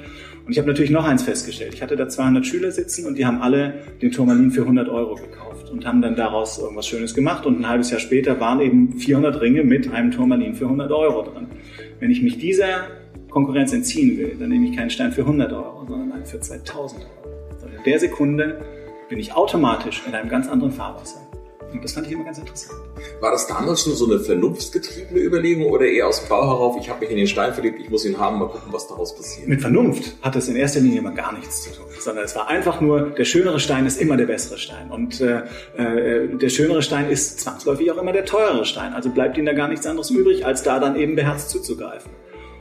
Und 0.46 0.52
ich 0.52 0.58
habe 0.58 0.68
natürlich 0.68 0.90
noch 0.90 1.04
eins 1.04 1.22
festgestellt. 1.22 1.74
Ich 1.74 1.82
hatte 1.82 1.96
da 1.96 2.08
200 2.08 2.46
Schüler 2.46 2.70
sitzen 2.70 3.06
und 3.06 3.18
die 3.18 3.26
haben 3.26 3.42
alle 3.42 3.74
den 4.00 4.12
Turmalin 4.12 4.50
für 4.50 4.62
100 4.62 4.88
Euro 4.88 5.16
gekauft 5.16 5.45
und 5.70 5.86
haben 5.86 6.02
dann 6.02 6.16
daraus 6.16 6.58
irgendwas 6.58 6.86
Schönes 6.86 7.14
gemacht. 7.14 7.46
Und 7.46 7.60
ein 7.60 7.68
halbes 7.68 7.90
Jahr 7.90 8.00
später 8.00 8.40
waren 8.40 8.60
eben 8.60 8.98
400 8.98 9.40
Ringe 9.40 9.64
mit 9.64 9.92
einem 9.92 10.10
Turmalin 10.10 10.54
für 10.54 10.64
100 10.64 10.90
Euro 10.90 11.22
drin. 11.22 11.46
Wenn 12.00 12.10
ich 12.10 12.22
mich 12.22 12.38
dieser 12.38 12.88
Konkurrenz 13.30 13.72
entziehen 13.72 14.18
will, 14.18 14.36
dann 14.38 14.48
nehme 14.48 14.68
ich 14.68 14.76
keinen 14.76 14.90
Stein 14.90 15.12
für 15.12 15.22
100 15.22 15.52
Euro, 15.52 15.84
sondern 15.86 16.12
einen 16.12 16.26
für 16.26 16.40
2000 16.40 17.02
Euro. 17.02 17.64
Und 17.64 17.74
in 17.74 17.82
der 17.84 17.98
Sekunde 17.98 18.60
bin 19.08 19.18
ich 19.18 19.34
automatisch 19.34 20.02
in 20.06 20.14
einem 20.14 20.28
ganz 20.28 20.48
anderen 20.48 20.72
Fahrwasser. 20.72 21.20
Und 21.72 21.82
das 21.82 21.92
fand 21.92 22.06
ich 22.06 22.12
immer 22.12 22.24
ganz 22.24 22.38
interessant. 22.38 22.80
War 23.20 23.32
das 23.32 23.46
damals 23.46 23.82
schon 23.82 23.94
so 23.94 24.06
eine 24.06 24.20
vernunftsgetriebene 24.20 25.20
Überlegung 25.20 25.66
oder 25.66 25.86
eher 25.86 26.06
aus 26.06 26.20
dem 26.20 26.28
Bau 26.28 26.46
herauf, 26.46 26.76
ich 26.80 26.88
habe 26.88 27.00
mich 27.00 27.10
in 27.10 27.16
den 27.16 27.26
Stein 27.26 27.52
verliebt, 27.52 27.80
ich 27.80 27.90
muss 27.90 28.04
ihn 28.04 28.18
haben, 28.18 28.38
mal 28.38 28.48
gucken, 28.48 28.72
was 28.72 28.86
daraus 28.86 29.14
passiert? 29.14 29.48
Mit 29.48 29.60
Vernunft 29.60 30.16
hat 30.22 30.36
es 30.36 30.48
in 30.48 30.56
erster 30.56 30.80
Linie 30.80 31.00
immer 31.00 31.12
gar 31.12 31.32
nichts 31.32 31.62
zu 31.62 31.70
tun, 31.70 31.85
sondern 32.00 32.24
es 32.24 32.34
war 32.36 32.48
einfach 32.48 32.80
nur, 32.80 33.10
der 33.10 33.24
schönere 33.24 33.60
Stein 33.60 33.86
ist 33.86 34.00
immer 34.00 34.16
der 34.16 34.26
bessere 34.26 34.58
Stein. 34.58 34.90
Und 34.90 35.20
äh, 35.20 35.42
äh, 35.76 36.28
der 36.28 36.48
schönere 36.48 36.82
Stein 36.82 37.10
ist 37.10 37.40
zwangsläufig 37.40 37.90
auch 37.90 37.98
immer 37.98 38.12
der 38.12 38.24
teurere 38.24 38.64
Stein. 38.64 38.92
Also 38.92 39.10
bleibt 39.10 39.36
ihnen 39.36 39.46
da 39.46 39.52
gar 39.52 39.68
nichts 39.68 39.86
anderes 39.86 40.10
übrig, 40.10 40.44
als 40.44 40.62
da 40.62 40.78
dann 40.78 40.96
eben 40.96 41.16
beherzt 41.16 41.50
zuzugreifen. 41.50 42.10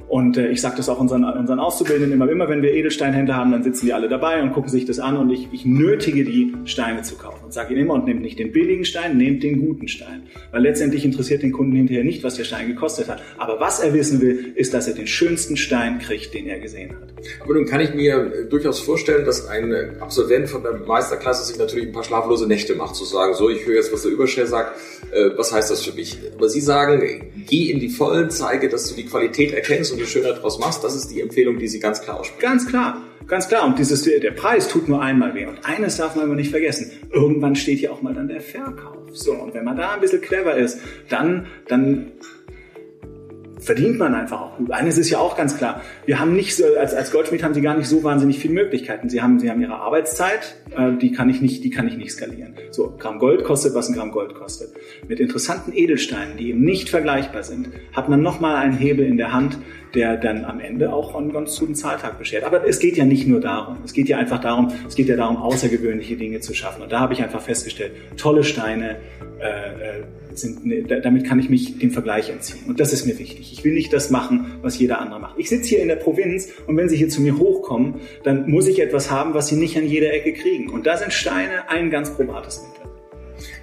Und 0.08 0.38
äh, 0.38 0.50
ich 0.50 0.62
sage 0.62 0.78
das 0.78 0.90
auch 0.90 1.00
unseren, 1.00 1.24
unseren 1.24 1.60
Auszubildenden 1.60 2.14
immer, 2.14 2.30
immer 2.30 2.48
wenn 2.48 2.62
wir 2.62 2.74
Edelsteinhändler 2.74 3.36
haben, 3.36 3.52
dann 3.52 3.64
sitzen 3.64 3.88
die 3.88 3.94
alle 3.94 4.08
dabei 4.08 4.42
und 4.42 4.54
gucken 4.54 4.70
sich 4.70 4.86
das 4.86 5.00
an 5.00 5.18
und 5.18 5.30
ich, 5.32 5.48
ich 5.52 5.66
nötige 5.66 6.24
die, 6.24 6.54
Steine 6.66 7.02
zu 7.02 7.16
kaufen 7.16 7.44
und 7.46 7.54
sage 7.54 7.74
ihnen 7.74 7.84
immer, 7.84 7.96
und 7.96 8.06
nehmt 8.06 8.22
nicht 8.22 8.40
den 8.40 8.52
billigen 8.52 8.86
Stein, 8.86 9.18
nehmt 9.18 9.44
den 9.44 9.60
guten 9.60 9.88
Stein. 9.88 10.24
Weil 10.52 10.62
letztendlich 10.62 11.06
interessiert 11.06 11.44
den 11.44 11.52
Kunden 11.52 11.76
hinterher 11.76 12.04
nicht, 12.04 12.24
was 12.24 12.36
der 12.36 12.44
Stein 12.44 12.68
gekostet 12.68 13.10
hat. 13.10 13.22
Aber 13.38 13.60
was 13.60 13.80
er 13.80 13.94
wissen 13.94 14.22
will, 14.22 14.54
ist, 14.56 14.74
dass 14.74 14.88
er 14.88 14.94
den 14.94 15.08
schönsten 15.08 15.58
Stein 15.58 16.00
kriegt, 16.00 16.34
den 16.34 16.48
er 16.48 16.60
gesehen 16.60 16.92
hat. 16.92 17.14
Aber 17.44 17.54
nun 17.54 17.66
kann 17.66 17.82
ich 17.82 17.94
mir 17.94 18.48
durchaus 18.50 18.80
vorstellen, 18.80 19.26
dass 19.26 19.48
ein 19.48 19.74
Absolvent 20.00 20.50
von 20.50 20.64
der 20.64 20.74
Meisterklasse 20.74 21.46
sich 21.46 21.58
natürlich 21.58 21.88
ein 21.88 21.94
paar 21.94 22.04
schlaflose 22.04 22.48
Nächte 22.48 22.76
macht, 22.76 22.96
zu 22.96 23.06
sagen, 23.06 23.34
so, 23.34 23.50
ich 23.50 23.66
höre 23.66 23.76
jetzt, 23.76 23.92
was 23.94 24.04
der 24.04 24.12
Überschär 24.12 24.48
sagt, 24.48 24.78
äh, 25.12 25.30
was 25.36 25.52
heißt 25.52 25.72
das 25.72 25.84
für 25.84 25.94
mich? 25.94 26.18
Aber 26.36 26.50
Sie 26.50 26.62
sagen, 26.62 27.02
geh 27.48 27.72
in 27.72 27.80
die 27.80 27.90
Vollen, 27.90 28.30
zeige, 28.30 28.70
dass 28.70 28.90
du 28.90 28.96
die 28.96 29.06
Qualität 29.06 29.54
erkennst 29.54 29.95
und 29.96 30.02
die 30.02 30.08
Schönheit 30.08 30.38
daraus 30.38 30.60
machst. 30.60 30.84
Das 30.84 30.96
ist 30.96 31.10
die 31.10 31.22
Empfehlung, 31.22 31.58
die 31.58 31.68
Sie 31.68 31.80
ganz 31.80 32.02
klar 32.02 32.20
aussprechen. 32.20 32.42
Ganz 32.42 32.68
klar. 32.68 33.02
Ganz 33.28 33.48
klar. 33.48 33.66
Und 33.66 33.80
dieses, 33.80 34.04
der 34.04 34.32
Preis 34.32 34.68
tut 34.68 34.88
nur 34.88 35.02
einmal 35.02 35.34
weh. 35.34 35.46
Und 35.46 35.66
eines 35.66 35.98
darf 35.98 36.16
man 36.16 36.26
aber 36.26 36.36
nicht 36.36 36.52
vergessen. 36.52 36.92
Irgendwann 37.12 37.56
steht 37.56 37.80
ja 37.80 37.92
auch 37.92 38.02
mal 38.02 38.14
dann 38.14 38.28
der 38.28 38.42
Verkauf. 38.42 38.96
So. 39.14 39.34
Und 39.34 39.54
wenn 39.54 39.64
man 39.64 39.78
da 39.78 39.94
ein 39.94 40.02
bisschen 40.02 40.22
clever 40.22 40.56
ist, 40.56 40.80
dann, 41.10 41.48
dann 41.68 42.12
verdient 43.66 43.98
man 43.98 44.14
einfach 44.14 44.42
auch 44.42 44.58
gut. 44.58 44.72
Eines 44.72 44.98
ist 44.98 45.10
ja 45.10 45.18
auch 45.18 45.36
ganz 45.36 45.58
klar. 45.58 45.82
Wir 46.06 46.20
haben 46.20 46.36
nicht 46.36 46.56
so, 46.56 46.64
als, 46.80 46.94
als 46.94 47.12
Goldschmied 47.12 47.44
haben 47.44 47.54
sie 47.54 47.62
gar 47.62 47.76
nicht 47.76 47.88
so 47.88 48.04
wahnsinnig 48.04 48.40
viele 48.40 48.54
Möglichkeiten. 48.54 49.10
Sie 49.10 49.22
haben, 49.22 49.40
sie 49.40 49.50
haben 49.50 49.62
ihre 49.62 49.76
Arbeitszeit, 49.76 50.56
äh, 50.78 50.94
die 50.98 51.12
kann 51.12 51.30
ich 51.30 51.42
nicht, 51.42 51.64
die 51.64 51.72
kann 51.72 51.88
ich 51.88 51.98
nicht 51.98 52.12
skalieren. 52.12 52.56
So, 52.72 52.96
Gramm 52.98 53.20
Gold 53.20 53.44
kostet, 53.44 53.74
was 53.74 53.90
ein 53.90 53.96
Gramm 53.96 54.12
Gold 54.12 54.36
kostet. 54.36 54.74
Mit 55.08 55.20
interessanten 55.20 55.74
Edelsteinen, 55.74 56.38
die 56.38 56.50
eben 56.50 56.62
nicht 56.62 56.90
vergleichbar 56.90 57.44
sind, 57.44 57.70
hat 57.94 58.08
man 58.08 58.22
nochmal 58.22 58.58
einen 58.58 58.78
Hebel 58.78 59.06
in 59.06 59.18
der 59.18 59.34
Hand, 59.34 59.58
der 59.96 60.18
dann 60.18 60.46
am 60.46 60.60
Ende 60.60 60.94
auch 60.94 61.16
einen 61.16 61.32
ganz 61.32 61.60
guten 61.60 61.76
Zahltag 61.76 62.20
beschert. 62.20 62.44
Aber 62.44 62.68
es 62.68 62.80
geht 62.80 62.98
ja 62.98 63.06
nicht 63.06 63.28
nur 63.28 63.40
darum. 63.40 63.78
Es 63.86 63.94
geht 63.94 64.10
ja 64.10 64.18
einfach 64.18 64.40
darum, 64.40 64.72
es 64.88 64.96
geht 64.96 65.08
ja 65.08 65.16
darum, 65.16 65.38
außergewöhnliche 65.38 66.16
Dinge 66.18 66.40
zu 66.42 66.54
schaffen. 66.54 66.84
Und 66.84 66.92
da 66.92 67.00
habe 67.00 67.14
ich 67.14 67.24
einfach 67.24 67.42
festgestellt, 67.42 67.94
tolle 68.18 68.44
Steine, 68.44 68.98
äh, 69.40 70.00
äh 70.00 70.04
sind, 70.38 70.66
ne, 70.66 70.84
damit 70.84 71.26
kann 71.26 71.40
ich 71.40 71.50
mich 71.50 71.78
dem 71.80 71.92
Vergleich 71.92 72.30
entziehen. 72.30 72.66
Und 72.68 72.80
das 72.80 72.94
ist 72.94 73.06
mir 73.06 73.18
wichtig. 73.18 73.54
Ich 73.54 73.64
will 73.64 73.74
nicht 73.74 73.94
das 73.94 74.10
machen, 74.10 74.58
was 74.62 74.78
jeder 74.78 75.00
andere 75.00 75.20
macht. 75.20 75.36
Ich 75.38 75.50
sitze 75.50 75.70
hier 75.70 75.82
in 75.82 75.88
der 75.88 75.96
Provinz 75.96 76.50
und 76.68 76.78
wenn 76.78 76.90
Sie 76.90 76.98
hier 76.98 77.10
zu 77.10 77.22
mir 77.22 77.38
hochkommen, 77.38 77.96
dann 78.24 78.50
muss 78.50 78.68
ich 78.68 78.82
etwas 78.82 79.12
haben, 79.12 79.34
was 79.34 79.48
Sie 79.48 79.56
nicht 79.56 79.78
an 79.78 79.86
jeder 79.86 80.14
Ecke 80.14 80.34
kriegen. 80.34 80.70
Und 80.70 80.86
da 80.86 80.98
sind 80.98 81.14
Steine 81.14 81.70
ein 81.70 81.90
ganz 81.90 82.12
probates 82.12 82.62
Mittel. 82.64 82.92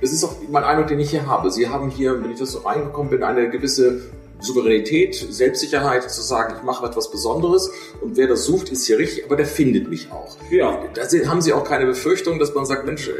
Das 0.00 0.12
ist 0.12 0.24
auch 0.24 0.36
mein 0.50 0.64
Eindruck, 0.64 0.88
den 0.88 1.00
ich 1.00 1.10
hier 1.10 1.26
habe. 1.26 1.50
Sie 1.50 1.68
haben 1.68 1.90
hier, 1.90 2.22
wenn 2.22 2.30
ich 2.30 2.38
das 2.38 2.52
so 2.52 2.60
reingekommen 2.60 3.10
bin, 3.10 3.22
eine 3.22 3.48
gewisse 3.50 4.02
Souveränität, 4.42 5.14
Selbstsicherheit 5.14 6.10
zu 6.10 6.22
sagen, 6.22 6.54
ich 6.58 6.62
mache 6.62 6.84
etwas 6.86 7.10
Besonderes 7.10 7.70
und 8.00 8.16
wer 8.16 8.26
das 8.26 8.44
sucht, 8.44 8.70
ist 8.70 8.86
hier 8.86 8.98
richtig, 8.98 9.24
aber 9.24 9.36
der 9.36 9.46
findet 9.46 9.88
mich 9.88 10.10
auch. 10.10 10.36
Ja. 10.50 10.84
Da 10.94 11.02
haben 11.28 11.40
Sie 11.40 11.52
auch 11.52 11.64
keine 11.64 11.86
Befürchtung, 11.86 12.38
dass 12.38 12.54
man 12.54 12.66
sagt, 12.66 12.86
Mensch, 12.86 13.08
äh, 13.08 13.12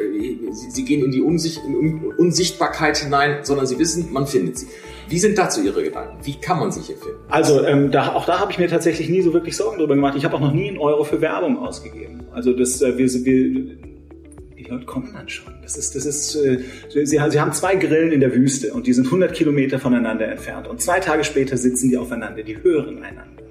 Sie, 0.52 0.70
Sie 0.70 0.84
gehen 0.84 1.04
in 1.04 1.10
die 1.10 1.22
Unsicht, 1.22 1.60
in 1.66 2.12
Unsichtbarkeit 2.16 2.98
hinein, 2.98 3.38
sondern 3.42 3.66
Sie 3.66 3.78
wissen, 3.78 4.12
man 4.12 4.26
findet 4.26 4.58
Sie. 4.58 4.66
Wie 5.08 5.18
sind 5.18 5.36
dazu 5.36 5.62
Ihre 5.62 5.82
Gedanken? 5.82 6.16
Wie 6.22 6.40
kann 6.40 6.58
man 6.58 6.72
sich 6.72 6.86
hier 6.86 6.96
finden? 6.96 7.18
Also 7.28 7.64
ähm, 7.64 7.90
da, 7.90 8.14
auch 8.14 8.24
da 8.24 8.40
habe 8.40 8.50
ich 8.52 8.58
mir 8.58 8.68
tatsächlich 8.68 9.08
nie 9.08 9.22
so 9.22 9.32
wirklich 9.32 9.56
Sorgen 9.56 9.78
drüber 9.78 9.94
gemacht. 9.94 10.14
Ich 10.16 10.24
habe 10.24 10.36
auch 10.36 10.40
noch 10.40 10.52
nie 10.52 10.68
einen 10.68 10.78
Euro 10.78 11.04
für 11.04 11.20
Werbung 11.20 11.58
ausgegeben. 11.58 12.20
Also 12.32 12.52
das, 12.52 12.80
äh, 12.80 12.96
wir, 12.96 13.08
wir 13.24 13.91
die 14.62 14.70
Leute 14.70 14.86
kommen 14.86 15.10
dann 15.12 15.28
schon. 15.28 15.52
Das 15.62 15.76
ist, 15.76 15.94
das 15.94 16.06
ist, 16.06 16.34
äh, 16.36 16.58
sie, 16.88 17.04
sie 17.04 17.18
haben 17.18 17.52
zwei 17.52 17.76
Grillen 17.76 18.12
in 18.12 18.20
der 18.20 18.34
Wüste 18.34 18.72
und 18.72 18.86
die 18.86 18.92
sind 18.92 19.06
100 19.06 19.32
Kilometer 19.32 19.78
voneinander 19.78 20.28
entfernt. 20.28 20.68
Und 20.68 20.80
zwei 20.80 21.00
Tage 21.00 21.24
später 21.24 21.56
sitzen 21.56 21.90
die 21.90 21.96
aufeinander, 21.96 22.42
die 22.42 22.62
hören 22.62 23.02
einander. 23.02 23.42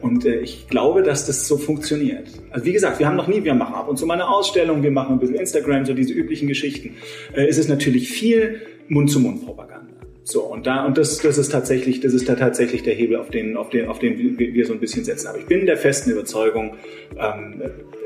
Und 0.00 0.24
äh, 0.24 0.40
ich 0.40 0.68
glaube, 0.68 1.02
dass 1.02 1.26
das 1.26 1.48
so 1.48 1.56
funktioniert. 1.56 2.28
Also 2.50 2.64
wie 2.64 2.72
gesagt, 2.72 2.98
wir 2.98 3.06
haben 3.06 3.16
noch 3.16 3.28
nie, 3.28 3.42
wir 3.44 3.54
machen 3.54 3.74
ab 3.74 3.88
und 3.88 3.98
zu 3.98 4.06
mal 4.06 4.14
eine 4.14 4.28
Ausstellung, 4.28 4.82
wir 4.82 4.90
machen 4.90 5.14
ein 5.14 5.18
bisschen 5.18 5.36
Instagram, 5.36 5.86
so 5.86 5.94
diese 5.94 6.12
üblichen 6.12 6.48
Geschichten. 6.48 6.94
Äh, 7.34 7.46
es 7.46 7.58
ist 7.58 7.68
natürlich 7.68 8.10
viel 8.10 8.60
Mund-zu-Mund-Propaganda. 8.88 9.94
So, 10.22 10.42
und 10.42 10.66
da, 10.66 10.84
und 10.84 10.98
das, 10.98 11.18
das 11.18 11.38
ist 11.38 11.50
tatsächlich, 11.50 12.00
das 12.00 12.12
ist 12.12 12.28
da 12.28 12.34
tatsächlich 12.34 12.82
der 12.82 12.94
Hebel, 12.94 13.16
auf 13.16 13.30
den, 13.30 13.56
auf 13.56 13.70
den, 13.70 13.88
auf 13.88 13.98
den 13.98 14.38
wir 14.38 14.66
so 14.66 14.74
ein 14.74 14.78
bisschen 14.78 15.02
setzen. 15.02 15.28
Aber 15.28 15.38
ich 15.38 15.46
bin 15.46 15.66
der 15.66 15.78
festen 15.78 16.10
Überzeugung, 16.10 16.74
ähm, 17.18 17.62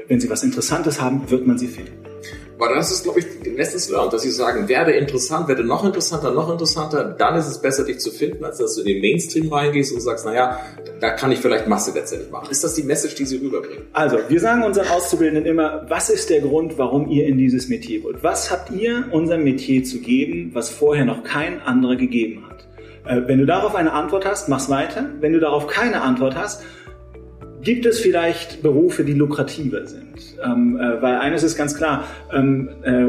wenn 0.07 0.21
Sie 0.21 0.31
was 0.31 0.43
Interessantes 0.45 1.01
haben, 1.01 1.29
wird 1.31 1.47
man 1.47 1.59
sie 1.59 1.67
finden. 1.67 2.02
Weil 2.63 2.77
das 2.77 2.93
ist, 2.93 3.03
glaube 3.03 3.19
ich, 3.19 3.27
Lessons 3.57 3.91
learned, 3.91 4.13
dass 4.13 4.23
sie 4.23 4.31
sagen, 4.31 4.69
werde 4.69 4.93
interessant, 4.93 5.49
werde 5.49 5.65
noch 5.65 5.85
interessanter, 5.85 6.31
noch 6.31 6.49
interessanter, 6.49 7.03
dann 7.19 7.35
ist 7.35 7.49
es 7.49 7.61
besser, 7.61 7.85
dich 7.85 7.99
zu 7.99 8.13
finden, 8.13 8.45
als 8.45 8.59
dass 8.59 8.77
du 8.77 8.83
in 8.83 8.87
den 8.87 9.01
Mainstream 9.01 9.53
reingehst 9.53 9.93
und 9.93 10.01
sagst, 10.01 10.25
naja, 10.25 10.61
da 11.01 11.11
kann 11.11 11.33
ich 11.33 11.41
vielleicht 11.41 11.67
Masse 11.67 11.91
letztendlich 11.93 12.31
machen. 12.31 12.47
Ist 12.53 12.63
das 12.63 12.75
die 12.75 12.85
Message, 12.85 13.17
die 13.17 13.25
sie 13.25 13.39
rüberbringen? 13.39 13.87
Also, 13.93 14.19
wir 14.29 14.39
sagen 14.39 14.63
unseren 14.63 14.87
Auszubildenden 14.87 15.45
immer, 15.45 15.85
was 15.89 16.09
ist 16.09 16.31
der 16.31 16.41
Grund, 16.41 16.79
warum 16.79 17.09
ihr 17.09 17.27
in 17.27 17.37
dieses 17.37 17.69
Metier 17.69 18.05
wollt? 18.05 18.23
Was 18.23 18.53
habt 18.53 18.71
ihr 18.71 19.07
unserem 19.11 19.43
Metier 19.43 19.83
zu 19.83 19.99
geben, 19.99 20.53
was 20.55 20.71
vorher 20.71 21.05
noch 21.05 21.25
kein 21.25 21.61
anderer 21.63 21.97
gegeben 21.97 22.45
hat? 22.49 22.69
Äh, 23.07 23.27
wenn 23.27 23.41
du 23.41 23.47
darauf 23.47 23.75
eine 23.75 23.93
Antwort 23.93 24.25
hast, 24.25 24.49
mach's 24.49 24.71
weiter. 24.71 25.07
Wenn 25.19 25.33
du 25.33 25.41
darauf 25.41 25.67
keine 25.67 26.01
Antwort 26.03 26.37
hast, 26.37 26.63
Gibt 27.63 27.87
es 27.87 28.01
vielleicht 28.01 28.63
Berufe, 28.63 29.05
die 29.05 29.13
lukrativer 29.13 29.87
sind? 29.87 30.37
Ähm, 30.45 30.77
äh, 30.77 31.01
weil 31.01 31.17
eines 31.17 31.45
ist 31.45 31.57
ganz 31.57 31.77
klar, 31.77 32.09
ähm, 32.33 32.69
äh, 32.83 33.07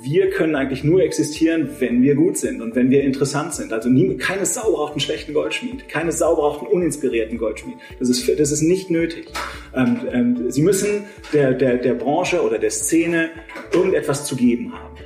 wir 0.00 0.30
können 0.30 0.56
eigentlich 0.56 0.84
nur 0.84 1.02
existieren, 1.02 1.68
wenn 1.78 2.02
wir 2.02 2.14
gut 2.14 2.36
sind 2.36 2.60
und 2.62 2.74
wenn 2.74 2.90
wir 2.90 3.02
interessant 3.02 3.54
sind. 3.54 3.72
Also 3.72 3.88
nie, 3.88 4.16
keine 4.16 4.46
Sau 4.46 4.72
braucht 4.72 4.92
einen 4.92 5.00
schlechten 5.00 5.34
Goldschmied, 5.34 5.88
keine 5.88 6.12
Sau 6.12 6.36
braucht 6.36 6.62
einen 6.62 6.72
uninspirierten 6.72 7.38
Goldschmied. 7.38 7.76
Das 7.98 8.08
ist, 8.08 8.28
das 8.38 8.50
ist 8.50 8.62
nicht 8.62 8.90
nötig. 8.90 9.26
Ähm, 9.74 10.00
ähm, 10.12 10.50
sie 10.50 10.62
müssen 10.62 11.04
der, 11.32 11.52
der, 11.52 11.76
der 11.78 11.94
Branche 11.94 12.42
oder 12.42 12.58
der 12.58 12.70
Szene 12.70 13.30
irgendetwas 13.72 14.24
zu 14.24 14.36
geben 14.36 14.72
haben. 14.72 14.96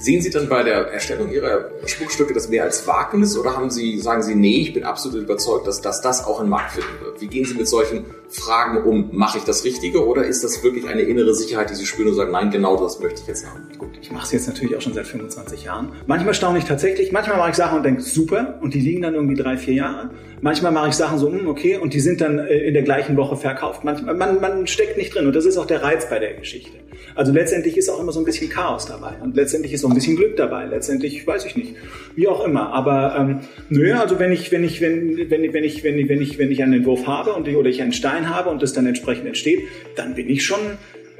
Sehen 0.00 0.22
Sie 0.22 0.30
dann 0.30 0.48
bei 0.48 0.62
der 0.62 0.92
Erstellung 0.92 1.30
Ihrer 1.30 1.72
Schmuckstücke 1.84 2.32
das 2.32 2.48
mehr 2.48 2.64
als 2.64 2.86
Wagnis 2.86 3.36
oder 3.36 3.54
haben 3.54 3.68
Sie, 3.68 3.98
sagen 3.98 4.22
Sie, 4.22 4.34
nee, 4.34 4.62
ich 4.62 4.72
bin 4.72 4.82
absolut 4.82 5.24
überzeugt, 5.24 5.66
dass, 5.66 5.82
dass 5.82 6.00
das 6.00 6.24
auch 6.24 6.40
einen 6.40 6.48
Markt 6.48 6.72
finden 6.72 7.04
wird? 7.04 7.20
Wie 7.20 7.26
gehen 7.26 7.44
Sie 7.44 7.52
mit 7.52 7.68
solchen 7.68 8.06
Fragen 8.30 8.82
um? 8.84 9.10
Mache 9.12 9.36
ich 9.36 9.44
das 9.44 9.62
Richtige 9.62 10.06
oder 10.06 10.24
ist 10.24 10.42
das 10.42 10.64
wirklich 10.64 10.88
eine 10.88 11.02
innere 11.02 11.34
Sicherheit, 11.34 11.68
die 11.68 11.74
Sie 11.74 11.84
spüren 11.84 12.08
und 12.08 12.14
sagen, 12.14 12.32
nein, 12.32 12.50
genau 12.50 12.82
das 12.82 12.98
möchte 13.00 13.20
ich 13.20 13.26
jetzt 13.28 13.46
haben? 13.46 13.68
Gut, 13.76 13.90
ich 14.00 14.10
mache 14.10 14.24
es 14.24 14.32
jetzt 14.32 14.48
natürlich 14.48 14.74
auch 14.74 14.80
schon 14.80 14.94
seit 14.94 15.06
25 15.06 15.64
Jahren. 15.64 15.92
Manchmal 16.06 16.32
staune 16.32 16.60
ich 16.60 16.64
tatsächlich, 16.64 17.12
manchmal 17.12 17.36
mache 17.36 17.50
ich 17.50 17.56
Sachen 17.56 17.76
und 17.76 17.84
denke, 17.84 18.00
super, 18.00 18.58
und 18.62 18.72
die 18.72 18.80
liegen 18.80 19.02
dann 19.02 19.14
irgendwie 19.14 19.36
drei, 19.36 19.58
vier 19.58 19.74
Jahre. 19.74 20.08
Manchmal 20.40 20.72
mache 20.72 20.88
ich 20.88 20.94
Sachen 20.94 21.18
so, 21.18 21.30
hm, 21.30 21.46
okay, 21.46 21.76
und 21.76 21.92
die 21.92 22.00
sind 22.00 22.22
dann 22.22 22.38
äh, 22.38 22.56
in 22.56 22.72
der 22.72 22.84
gleichen 22.84 23.18
Woche 23.18 23.36
verkauft. 23.36 23.84
Manchmal, 23.84 24.14
man, 24.14 24.40
man 24.40 24.66
steckt 24.66 24.96
nicht 24.96 25.14
drin 25.14 25.26
und 25.26 25.36
das 25.36 25.44
ist 25.44 25.58
auch 25.58 25.66
der 25.66 25.82
Reiz 25.82 26.08
bei 26.08 26.18
der 26.18 26.32
Geschichte. 26.32 26.78
Also 27.14 27.32
letztendlich 27.32 27.76
ist 27.76 27.88
auch 27.88 28.00
immer 28.00 28.12
so 28.12 28.20
ein 28.20 28.24
bisschen 28.24 28.48
Chaos 28.48 28.86
dabei 28.86 29.14
und 29.22 29.36
letztendlich 29.36 29.72
ist 29.72 29.84
auch 29.84 29.90
ein 29.90 29.94
bisschen 29.94 30.16
Glück 30.16 30.36
dabei. 30.36 30.66
Letztendlich 30.66 31.26
weiß 31.26 31.44
ich 31.46 31.56
nicht, 31.56 31.74
wie 32.14 32.28
auch 32.28 32.44
immer. 32.44 32.72
Aber 32.72 33.16
ähm, 33.18 33.40
nö, 33.68 33.94
also 33.94 34.18
wenn 34.18 34.32
ich 34.32 34.52
wenn 34.52 34.64
ich 34.64 34.80
wenn 34.80 35.30
wenn 35.30 35.52
wenn 35.52 35.64
ich 35.64 35.84
wenn 35.84 35.98
ich 35.98 36.08
wenn 36.08 36.22
ich 36.22 36.38
wenn 36.38 36.50
ich 36.50 36.62
einen 36.62 36.74
Entwurf 36.74 37.06
habe 37.06 37.32
und 37.32 37.48
oder 37.48 37.68
ich 37.68 37.82
einen 37.82 37.92
Stein 37.92 38.30
habe 38.30 38.50
und 38.50 38.62
das 38.62 38.72
dann 38.72 38.86
entsprechend 38.86 39.26
entsteht, 39.26 39.60
dann 39.96 40.14
bin 40.14 40.28
ich 40.28 40.44
schon 40.44 40.60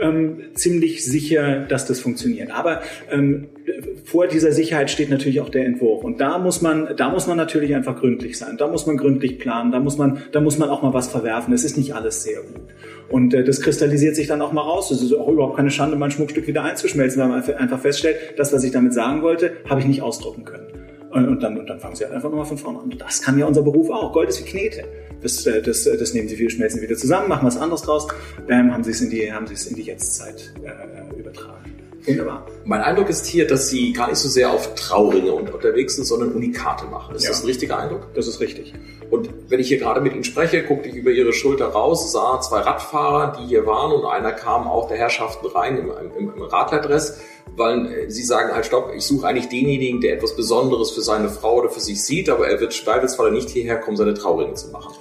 ähm, 0.01 0.39
ziemlich 0.55 1.05
sicher, 1.05 1.61
dass 1.61 1.87
das 1.87 2.01
funktioniert. 2.01 2.51
Aber 2.51 2.81
ähm, 3.11 3.49
vor 4.05 4.27
dieser 4.27 4.53
Sicherheit 4.53 4.91
steht 4.91 5.11
natürlich 5.11 5.41
auch 5.41 5.51
der 5.51 5.67
Entwurf. 5.67 6.03
Und 6.03 6.21
da 6.21 6.39
muss 6.39 6.63
man, 6.63 6.97
da 6.97 7.11
muss 7.11 7.27
man 7.27 7.37
natürlich 7.37 7.75
einfach 7.75 7.97
gründlich 7.97 8.39
sein. 8.39 8.57
Da 8.57 8.67
muss 8.67 8.87
man 8.87 8.97
gründlich 8.97 9.39
planen. 9.39 9.71
Da 9.71 9.81
muss 9.81 9.99
man, 9.99 10.23
da 10.33 10.41
muss 10.41 10.59
man 10.59 10.69
auch 10.71 10.83
mal 10.83 10.95
was 10.95 11.09
verwerfen. 11.09 11.53
Es 11.55 11.65
ist 11.65 11.77
nicht 11.77 11.95
alles 11.95 12.23
sehr 12.23 12.41
gut. 12.41 12.63
Und 13.11 13.35
äh, 13.35 13.45
das 13.45 13.61
kristallisiert 13.61 14.17
sich 14.17 14.29
dann 14.29 14.41
auch 14.41 14.53
mal 14.53 14.63
raus. 14.63 14.91
Es 14.91 15.03
ist 15.03 15.13
auch 15.13 15.29
überhaupt 15.29 15.57
keine 15.57 15.71
Schande, 15.71 15.97
mein 15.97 16.11
Schmuckstück 16.11 16.47
wieder 16.47 16.63
einzuschmelzen, 16.63 17.21
weil 17.21 17.29
man 17.29 17.43
einfach 17.43 17.81
feststellt, 17.81 18.17
das, 18.37 18.53
was 18.53 18.63
ich 18.65 18.71
damit 18.71 18.95
sagen 18.95 19.23
wollte, 19.23 19.53
habe 19.69 19.81
ich 19.81 19.87
nicht 19.87 20.03
ausdrucken 20.03 20.45
können. 20.45 20.67
Und 21.11 21.43
dann, 21.43 21.59
und 21.59 21.69
dann 21.69 21.81
fangen 21.81 21.97
sie 21.97 22.05
halt 22.05 22.15
einfach 22.15 22.31
nochmal 22.31 22.47
von 22.47 22.57
vorne 22.57 22.79
an. 22.79 22.95
Das 22.97 23.21
kann 23.21 23.37
ja 23.37 23.45
unser 23.47 23.63
Beruf 23.63 23.91
auch. 23.91 24.13
Gold 24.13 24.29
ist 24.29 24.45
wie 24.45 24.49
Knete. 24.49 24.85
Das, 25.21 25.45
äh, 25.45 25.61
das, 25.61 25.85
äh, 25.87 25.99
das 25.99 26.15
nehmen 26.15 26.29
sie 26.29 26.37
viel, 26.37 26.51
schmelzen 26.51 26.81
wieder 26.81 26.97
zusammen, 26.97 27.29
machen 27.29 27.47
was 27.47 27.57
anderes 27.57 27.83
draus. 27.83 28.07
Bam, 28.47 28.73
haben 28.73 28.85
sie 28.85 28.93
es 28.93 29.01
in 29.01 29.11
die, 29.11 29.33
haben 29.33 29.47
sie 29.49 29.55
es 29.55 29.67
in 29.67 29.75
die 29.75 29.83
Jetztzeit 29.83 30.55
äh, 30.63 31.19
übertragen. 31.19 31.80
Wunderbar. 32.07 32.47
Mein 32.65 32.81
Eindruck 32.83 33.09
ist 33.09 33.27
hier, 33.27 33.47
dass 33.47 33.69
Sie 33.69 33.93
gar 33.93 34.09
nicht 34.09 34.19
so 34.19 34.29
sehr 34.29 34.51
auf 34.51 34.75
Trauringe 34.75 35.33
unterwegs 35.33 35.97
sind, 35.97 36.05
sondern 36.05 36.33
Unikate 36.33 36.87
machen. 36.87 37.15
Ist 37.15 37.25
ja. 37.25 37.31
das 37.31 37.43
ein 37.43 37.47
richtiger 37.47 37.79
Eindruck? 37.79 38.15
Das 38.15 38.27
ist 38.27 38.41
richtig. 38.41 38.73
Und 39.11 39.29
wenn 39.49 39.61
ich 39.61 39.69
hier 39.69 39.79
gerade 39.79 40.01
mit 40.01 40.15
Ihnen 40.15 40.25
spreche, 40.25 40.63
guckte 40.63 40.89
ich 40.89 40.95
über 40.95 41.11
Ihre 41.11 41.33
Schulter 41.33 41.67
raus, 41.67 42.13
sah 42.13 42.41
zwei 42.41 42.61
Radfahrer, 42.61 43.39
die 43.39 43.49
hier 43.49 43.67
waren 43.67 43.93
und 43.93 44.07
einer 44.07 44.33
kam 44.33 44.69
auch 44.69 44.89
der 44.89 44.97
Herrschaften 44.97 45.47
rein 45.47 45.79
im, 45.79 45.91
im, 46.17 46.35
im 46.35 46.43
Radlerdress 46.43 47.21
weil 47.57 47.93
äh, 47.93 48.11
sie 48.11 48.23
sagen 48.23 48.53
halt, 48.55 48.67
stopp, 48.67 48.93
ich 48.95 49.05
suche 49.05 49.27
eigentlich 49.27 49.49
denjenigen, 49.49 50.01
der 50.01 50.15
etwas 50.15 50.37
Besonderes 50.37 50.91
für 50.91 51.03
seine 51.03 51.29
Frau 51.29 51.57
oder 51.57 51.71
für 51.71 51.81
sich 51.81 52.03
sieht, 52.03 52.29
aber 52.29 52.49
er 52.49 52.61
wird 52.61 52.73
zweifelsfall 52.73 53.31
nicht 53.31 53.51
hierher 53.51 53.79
kommen, 53.79 53.97
seine 53.97 54.15
Trauringe 54.15 54.55
zu 54.55 54.69
machen. 54.71 54.95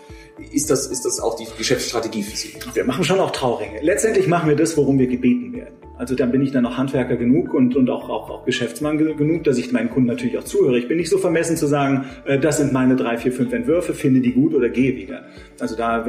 Ist 0.51 0.69
das, 0.69 0.87
ist 0.87 1.05
das 1.05 1.19
auch 1.19 1.35
die 1.35 1.45
Geschäftsstrategie 1.57 2.23
für 2.23 2.35
Sie? 2.35 2.53
Wir 2.73 2.85
machen 2.85 3.03
schon 3.03 3.19
auch 3.19 3.31
Trauringe. 3.31 3.79
Letztendlich 3.81 4.27
machen 4.27 4.49
wir 4.49 4.55
das, 4.55 4.77
worum 4.77 4.99
wir 4.99 5.07
gebeten 5.07 5.53
werden. 5.53 5.75
Also 5.97 6.15
dann 6.15 6.31
bin 6.31 6.41
ich 6.41 6.51
dann 6.51 6.65
auch 6.65 6.77
Handwerker 6.77 7.17
genug 7.17 7.53
und, 7.53 7.75
und 7.75 7.89
auch, 7.89 8.09
auch, 8.09 8.29
auch 8.29 8.45
Geschäftsmann 8.45 8.97
genug, 8.97 9.43
dass 9.43 9.57
ich 9.57 9.71
meinen 9.73 9.89
Kunden 9.89 10.07
natürlich 10.07 10.37
auch 10.37 10.45
zuhöre. 10.45 10.79
Ich 10.79 10.87
bin 10.87 10.95
nicht 10.95 11.09
so 11.09 11.17
vermessen 11.17 11.57
zu 11.57 11.67
sagen, 11.67 12.05
äh, 12.25 12.39
das 12.39 12.57
sind 12.57 12.71
meine 12.71 12.95
drei, 12.95 13.17
vier, 13.17 13.33
fünf 13.33 13.51
Entwürfe, 13.51 13.93
finde 13.93 14.21
die 14.21 14.31
gut 14.31 14.53
oder 14.53 14.69
gehe 14.69 14.95
wieder. 14.95 15.25
Also 15.59 15.75
da 15.75 16.05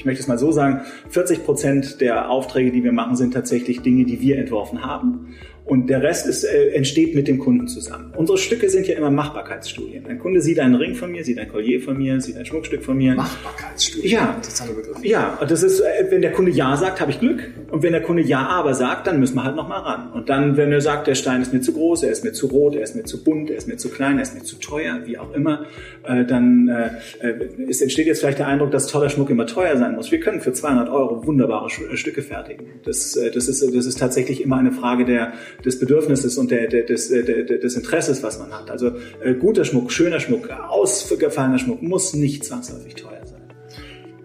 ich 0.00 0.06
möchte 0.06 0.22
es 0.22 0.28
mal 0.28 0.38
so 0.38 0.50
sagen, 0.50 0.80
40 1.10 1.44
Prozent 1.44 2.00
der 2.00 2.30
Aufträge, 2.30 2.70
die 2.70 2.82
wir 2.82 2.92
machen, 2.92 3.16
sind 3.16 3.34
tatsächlich 3.34 3.82
Dinge, 3.82 4.06
die 4.06 4.22
wir 4.22 4.38
entworfen 4.38 4.82
haben. 4.82 5.34
Und 5.70 5.88
der 5.88 6.02
Rest 6.02 6.26
ist, 6.26 6.42
äh, 6.42 6.70
entsteht 6.70 7.14
mit 7.14 7.28
dem 7.28 7.38
Kunden 7.38 7.68
zusammen. 7.68 8.12
Unsere 8.16 8.38
Stücke 8.38 8.68
sind 8.68 8.88
ja 8.88 8.96
immer 8.96 9.12
Machbarkeitsstudien. 9.12 10.04
Ein 10.06 10.18
Kunde 10.18 10.40
sieht 10.40 10.58
einen 10.58 10.74
Ring 10.74 10.96
von 10.96 11.12
mir, 11.12 11.24
sieht 11.24 11.38
ein 11.38 11.48
Collier 11.48 11.80
von 11.80 11.96
mir, 11.96 12.20
sieht 12.20 12.36
ein 12.36 12.44
Schmuckstück 12.44 12.82
von 12.82 12.98
mir. 12.98 13.14
Machbarkeitsstudien? 13.14 14.10
Ja. 14.10 14.34
Interessanter 14.34 14.74
Begriff. 14.74 15.04
Ja, 15.04 15.38
und 15.40 15.48
das 15.48 15.62
ist, 15.62 15.78
äh, 15.78 16.06
wenn 16.08 16.22
der 16.22 16.32
Kunde 16.32 16.50
Ja 16.50 16.76
sagt, 16.76 17.00
habe 17.00 17.12
ich 17.12 17.20
Glück. 17.20 17.48
Und 17.70 17.84
wenn 17.84 17.92
der 17.92 18.02
Kunde 18.02 18.24
Ja 18.24 18.48
aber 18.48 18.74
sagt, 18.74 19.06
dann 19.06 19.20
müssen 19.20 19.36
wir 19.36 19.44
halt 19.44 19.54
nochmal 19.54 19.82
ran. 19.82 20.12
Und 20.12 20.28
dann, 20.28 20.56
wenn 20.56 20.72
er 20.72 20.80
sagt, 20.80 21.06
der 21.06 21.14
Stein 21.14 21.40
ist 21.40 21.52
mir 21.52 21.60
zu 21.60 21.72
groß, 21.72 22.02
er 22.02 22.10
ist 22.10 22.24
mir 22.24 22.32
zu 22.32 22.48
rot, 22.48 22.74
er 22.74 22.82
ist 22.82 22.96
mir 22.96 23.04
zu 23.04 23.22
bunt, 23.22 23.48
er 23.48 23.56
ist 23.56 23.68
mir 23.68 23.76
zu 23.76 23.90
klein, 23.90 24.16
er 24.16 24.22
ist 24.22 24.34
mir 24.34 24.42
zu 24.42 24.56
teuer, 24.56 25.02
wie 25.04 25.18
auch 25.18 25.32
immer, 25.34 25.66
äh, 26.02 26.24
dann 26.24 26.66
äh, 26.68 27.26
äh 27.28 27.68
es 27.68 27.80
entsteht 27.80 28.08
jetzt 28.08 28.18
vielleicht 28.18 28.40
der 28.40 28.48
Eindruck, 28.48 28.72
dass 28.72 28.88
toller 28.88 29.08
Schmuck 29.08 29.30
immer 29.30 29.46
teuer 29.46 29.76
sein 29.76 29.94
muss. 29.94 30.10
Wir 30.10 30.18
können 30.18 30.40
für 30.40 30.52
200 30.52 30.88
Euro 30.88 31.24
wunderbare 31.24 31.70
Stücke 31.70 32.22
fertigen. 32.22 32.66
Das, 32.84 33.16
das, 33.32 33.46
ist, 33.46 33.62
das 33.62 33.86
ist 33.86 34.00
tatsächlich 34.00 34.42
immer 34.42 34.56
eine 34.56 34.72
Frage 34.72 35.04
der, 35.04 35.32
des 35.64 35.78
Bedürfnisses 35.78 36.38
und 36.38 36.50
der, 36.50 36.68
der, 36.68 36.84
des, 36.84 37.08
der, 37.08 37.22
des 37.22 37.76
Interesses, 37.76 38.22
was 38.22 38.38
man 38.38 38.52
hat. 38.52 38.70
Also 38.70 38.92
äh, 39.22 39.34
guter 39.34 39.64
Schmuck, 39.64 39.92
schöner 39.92 40.20
Schmuck, 40.20 40.48
ausgefallener 40.50 41.58
Schmuck 41.58 41.82
muss 41.82 42.14
nicht 42.14 42.44
zwangsläufig 42.44 42.94
teuer 42.94 43.20
sein. 43.24 43.40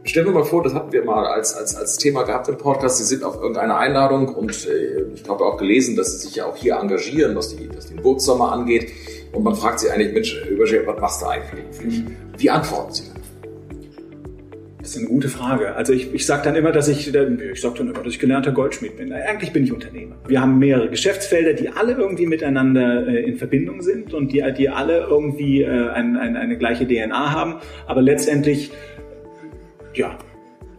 Stellen 0.04 0.28
wir 0.28 0.34
mal 0.34 0.46
vor, 0.46 0.62
das 0.62 0.74
hatten 0.76 0.92
wir 0.92 1.04
mal 1.04 1.26
als, 1.26 1.56
als, 1.56 1.76
als 1.76 1.98
Thema 1.98 2.24
gehabt 2.24 2.48
im 2.48 2.58
Podcast. 2.58 3.00
Sie 3.00 3.04
sind 3.04 3.24
auf 3.24 3.36
irgendeine 3.36 3.76
Einladung 3.78 4.28
und 4.36 4.68
äh, 4.68 5.04
ich 5.14 5.24
glaube 5.24 5.44
auch 5.44 5.58
gelesen, 5.58 5.96
dass 5.96 6.12
Sie 6.12 6.28
sich 6.28 6.36
ja 6.36 6.46
auch 6.46 6.56
hier 6.56 6.76
engagieren, 6.76 7.36
was, 7.36 7.56
die, 7.56 7.68
was 7.76 7.88
den 7.88 7.98
Geburtssommer 7.98 8.52
angeht. 8.52 8.92
Und 9.34 9.44
man 9.44 9.56
fragt 9.56 9.80
Sie 9.80 9.90
eigentlich, 9.90 10.14
Mensch, 10.14 10.46
Überschär, 10.48 10.86
was 10.86 11.00
machst 11.02 11.22
du 11.22 11.26
eigentlich? 11.26 12.04
Wie 12.38 12.50
antworten 12.50 12.94
Sie? 12.94 13.04
Das 14.86 14.96
ist 14.96 15.00
eine 15.00 15.08
gute 15.08 15.30
Frage. 15.30 15.76
Also 15.76 15.94
ich, 15.94 16.14
ich 16.14 16.28
sage 16.28 16.44
dann 16.44 16.56
immer, 16.56 16.72
dass 16.72 16.88
ich, 16.88 17.12
ich 17.12 17.60
sage 17.60 17.80
dann 17.80 17.88
immer, 17.90 18.04
dass 18.04 18.14
ich 18.14 18.20
gelernter 18.20 18.52
Goldschmied 18.52 18.98
bin. 18.98 19.12
Eigentlich 19.12 19.52
bin 19.52 19.64
ich 19.64 19.74
Unternehmer. 19.74 20.16
Wir 20.28 20.40
haben 20.42 20.60
mehrere 20.60 20.92
Geschäftsfelder, 20.92 21.54
die 21.54 21.70
alle 21.70 21.94
irgendwie 21.94 22.28
miteinander 22.28 23.08
äh, 23.08 23.24
in 23.24 23.36
Verbindung 23.36 23.82
sind 23.82 24.14
und 24.14 24.32
die, 24.32 24.44
die 24.56 24.70
alle 24.70 25.08
irgendwie 25.10 25.64
äh, 25.64 25.90
ein, 25.90 26.18
ein, 26.18 26.38
eine 26.38 26.56
gleiche 26.60 26.88
DNA 26.88 27.32
haben. 27.32 27.56
Aber 27.88 28.04
letztendlich, 28.04 28.74
ja, 29.96 30.20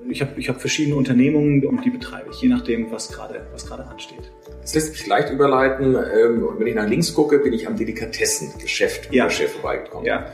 ich 0.08 0.20
habe 0.20 0.30
ich 0.36 0.48
hab 0.48 0.60
verschiedene 0.60 0.94
Unternehmungen 0.94 1.66
und 1.66 1.84
die 1.84 1.90
betreibe 1.90 2.30
ich, 2.30 2.40
je 2.40 2.48
nachdem, 2.48 2.92
was 2.92 3.10
gerade 3.10 3.48
was 3.52 3.66
gerade 3.66 3.86
ansteht. 3.86 4.30
Das 4.62 4.72
lässt 4.72 4.94
sich 4.94 5.06
leicht 5.08 5.32
überleiten. 5.32 5.96
Ähm, 5.96 6.46
wenn 6.56 6.66
ich 6.68 6.76
nach 6.76 6.88
links 6.88 7.12
gucke, 7.12 7.40
bin 7.40 7.52
ich 7.52 7.66
am 7.66 7.76
Delikatessengeschäft 7.76 9.12
ja. 9.12 9.28
Chef 9.28 9.50
vorbeigekommen. 9.50 10.06
Ja. 10.06 10.30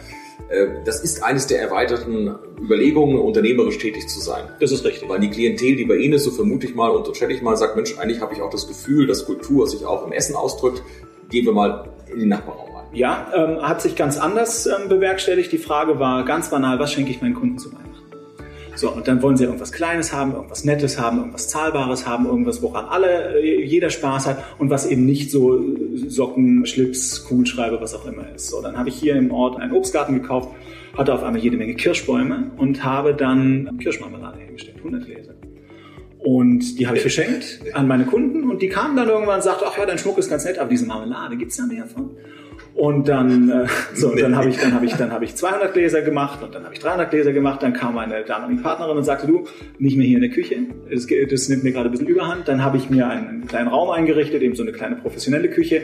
Äh, 0.49 0.85
das 0.85 1.01
ist 1.01 1.23
eines 1.23 1.47
der 1.47 1.61
erweiterten 1.61 2.35
Überlegungen, 2.61 3.19
unternehmerisch 3.19 3.79
tätig 3.79 4.09
zu 4.09 4.21
sein. 4.21 4.45
Das 4.61 4.73
ist 4.73 4.85
richtig. 4.85 5.09
Weil 5.09 5.21
die 5.21 5.31
Klientel, 5.31 5.77
die 5.77 5.85
bei 5.85 5.97
Ihnen 5.97 6.15
ist, 6.15 6.25
so 6.25 6.31
vermute 6.31 6.67
ich 6.67 6.75
mal, 6.75 6.91
unterstelle 6.91 7.33
ich 7.33 7.43
mal, 7.43 7.57
sagt, 7.57 7.77
Mensch, 7.77 7.99
eigentlich 7.99 8.21
habe 8.21 8.35
ich 8.35 8.43
auch 8.43 8.51
das 8.51 8.69
Gefühl, 8.69 9.07
dass 9.07 9.27
Kultur 9.27 9.67
sich 9.67 9.85
auch 9.85 10.07
im 10.07 10.13
Essen 10.13 10.37
ausdrückt. 10.37 10.83
Gehen 11.31 11.47
wir 11.47 11.53
mal 11.53 11.89
in 12.13 12.21
den 12.21 12.29
Nachbarraum 12.29 12.75
rein. 12.75 12.87
Ja, 12.93 13.33
ähm, 13.35 13.63
hat 13.63 13.81
sich 13.81 13.97
ganz 13.97 14.19
anders 14.19 14.67
ähm, 14.67 14.89
bewerkstelligt. 14.89 15.51
Die 15.53 15.59
Frage 15.59 15.99
war 15.99 16.25
ganz 16.25 16.51
banal, 16.51 16.79
was 16.79 16.93
schenke 16.93 17.11
ich 17.11 17.23
meinen 17.23 17.35
Kunden 17.35 17.59
zu 17.59 17.73
Weihnachten? 17.73 17.92
So, 18.83 18.91
und 18.91 19.07
dann 19.07 19.23
wollen 19.23 19.37
sie 19.37 19.45
irgendwas 19.45 19.71
Kleines 19.71 20.13
haben, 20.13 20.33
irgendwas 20.33 20.65
Nettes 20.65 20.99
haben, 20.99 21.19
irgendwas 21.19 21.47
Zahlbares 21.47 22.05
haben, 22.05 22.27
irgendwas, 22.27 22.63
woran 22.63 22.87
alle, 22.87 23.41
äh, 23.41 23.65
jeder 23.65 23.91
Spaß 23.91 24.27
hat 24.27 24.43
und 24.59 24.71
was 24.71 24.87
eben 24.87 25.07
nicht 25.07 25.31
so 25.31 25.57
äh, 25.57 26.09
Socken, 26.09 26.67
Schlips, 26.67 27.25
Kugelschreiber, 27.25 27.81
was 27.81 27.95
auch 27.95 28.05
immer 28.07 28.29
ist. 28.35 28.49
So, 28.49 28.61
dann 28.61 28.77
habe 28.77 28.89
ich 28.89 28.97
hier 28.97 29.15
im 29.15 29.31
Ort 29.31 29.61
einen 29.61 29.71
Obstgarten 29.71 30.15
gekauft, 30.15 30.49
hatte 30.99 31.15
auf 31.15 31.23
einmal 31.23 31.41
jede 31.41 31.57
Menge 31.57 31.77
Kirschbäume 31.77 32.51
und 32.57 32.83
habe 32.83 33.15
dann 33.15 33.79
Kirschmarmelade 33.81 34.41
hergestellt, 34.41 34.79
100 34.79 35.07
Gläser. 35.07 35.35
Und 36.19 36.81
die 36.81 36.89
habe 36.89 36.97
ich 36.97 37.03
verschenkt 37.03 37.61
an 37.75 37.87
meine 37.87 38.05
Kunden 38.05 38.51
und 38.51 38.63
die 38.63 38.69
kamen 38.69 38.97
dann 38.97 39.09
irgendwann 39.09 39.37
und 39.37 39.43
sagten, 39.45 39.65
ach 39.69 39.79
ja, 39.79 39.87
dein 39.87 39.99
Schmuck 39.99 40.19
ist 40.19 40.29
ganz 40.29 40.45
nett, 40.45 40.59
aber 40.59 40.71
diese 40.71 40.87
Marmelade, 40.87 41.37
gibt's 41.37 41.57
da 41.57 41.67
mehr 41.67 41.87
von? 41.87 42.17
Und 42.75 43.09
dann, 43.09 43.51
äh, 43.51 43.67
so, 43.95 44.15
dann 44.15 44.37
habe 44.37 44.49
ich, 44.49 44.59
dann 44.59 44.73
habe 44.73 44.87
ich, 44.87 44.95
dann 44.95 45.13
habe 45.13 45.25
ich 45.25 45.35
200 45.35 45.75
Gläser 45.75 46.03
gemacht 46.03 46.43
und 46.43 46.55
dann 46.55 46.65
habe 46.65 46.75
ich 46.75 46.81
300 46.81 47.11
Gläser 47.11 47.33
gemacht. 47.33 47.63
Dann 47.63 47.73
kam 47.73 47.95
meine 47.95 48.25
damalige 48.25 48.63
Partnerin 48.63 48.97
und 48.97 49.05
sagte, 49.05 49.27
du, 49.27 49.47
nicht 49.79 49.97
mehr 49.97 50.07
hier 50.07 50.17
in 50.17 50.23
der 50.23 50.31
Küche. 50.31 50.57
Das, 50.91 51.07
das 51.31 51.49
nimmt 51.49 51.65
mir 51.65 51.73
gerade 51.73 51.89
ein 51.89 51.93
bisschen 51.93 52.07
Überhand. 52.07 52.49
Dann 52.49 52.65
habe 52.65 52.79
ich 52.79 52.89
mir 52.89 53.09
einen 53.09 53.47
kleinen 53.47 53.69
Raum 53.69 53.91
eingerichtet, 53.91 54.43
eben 54.43 54.55
so 54.55 54.63
eine 54.63 54.73
kleine 54.73 54.97
professionelle 54.97 55.51
Küche. 55.51 55.83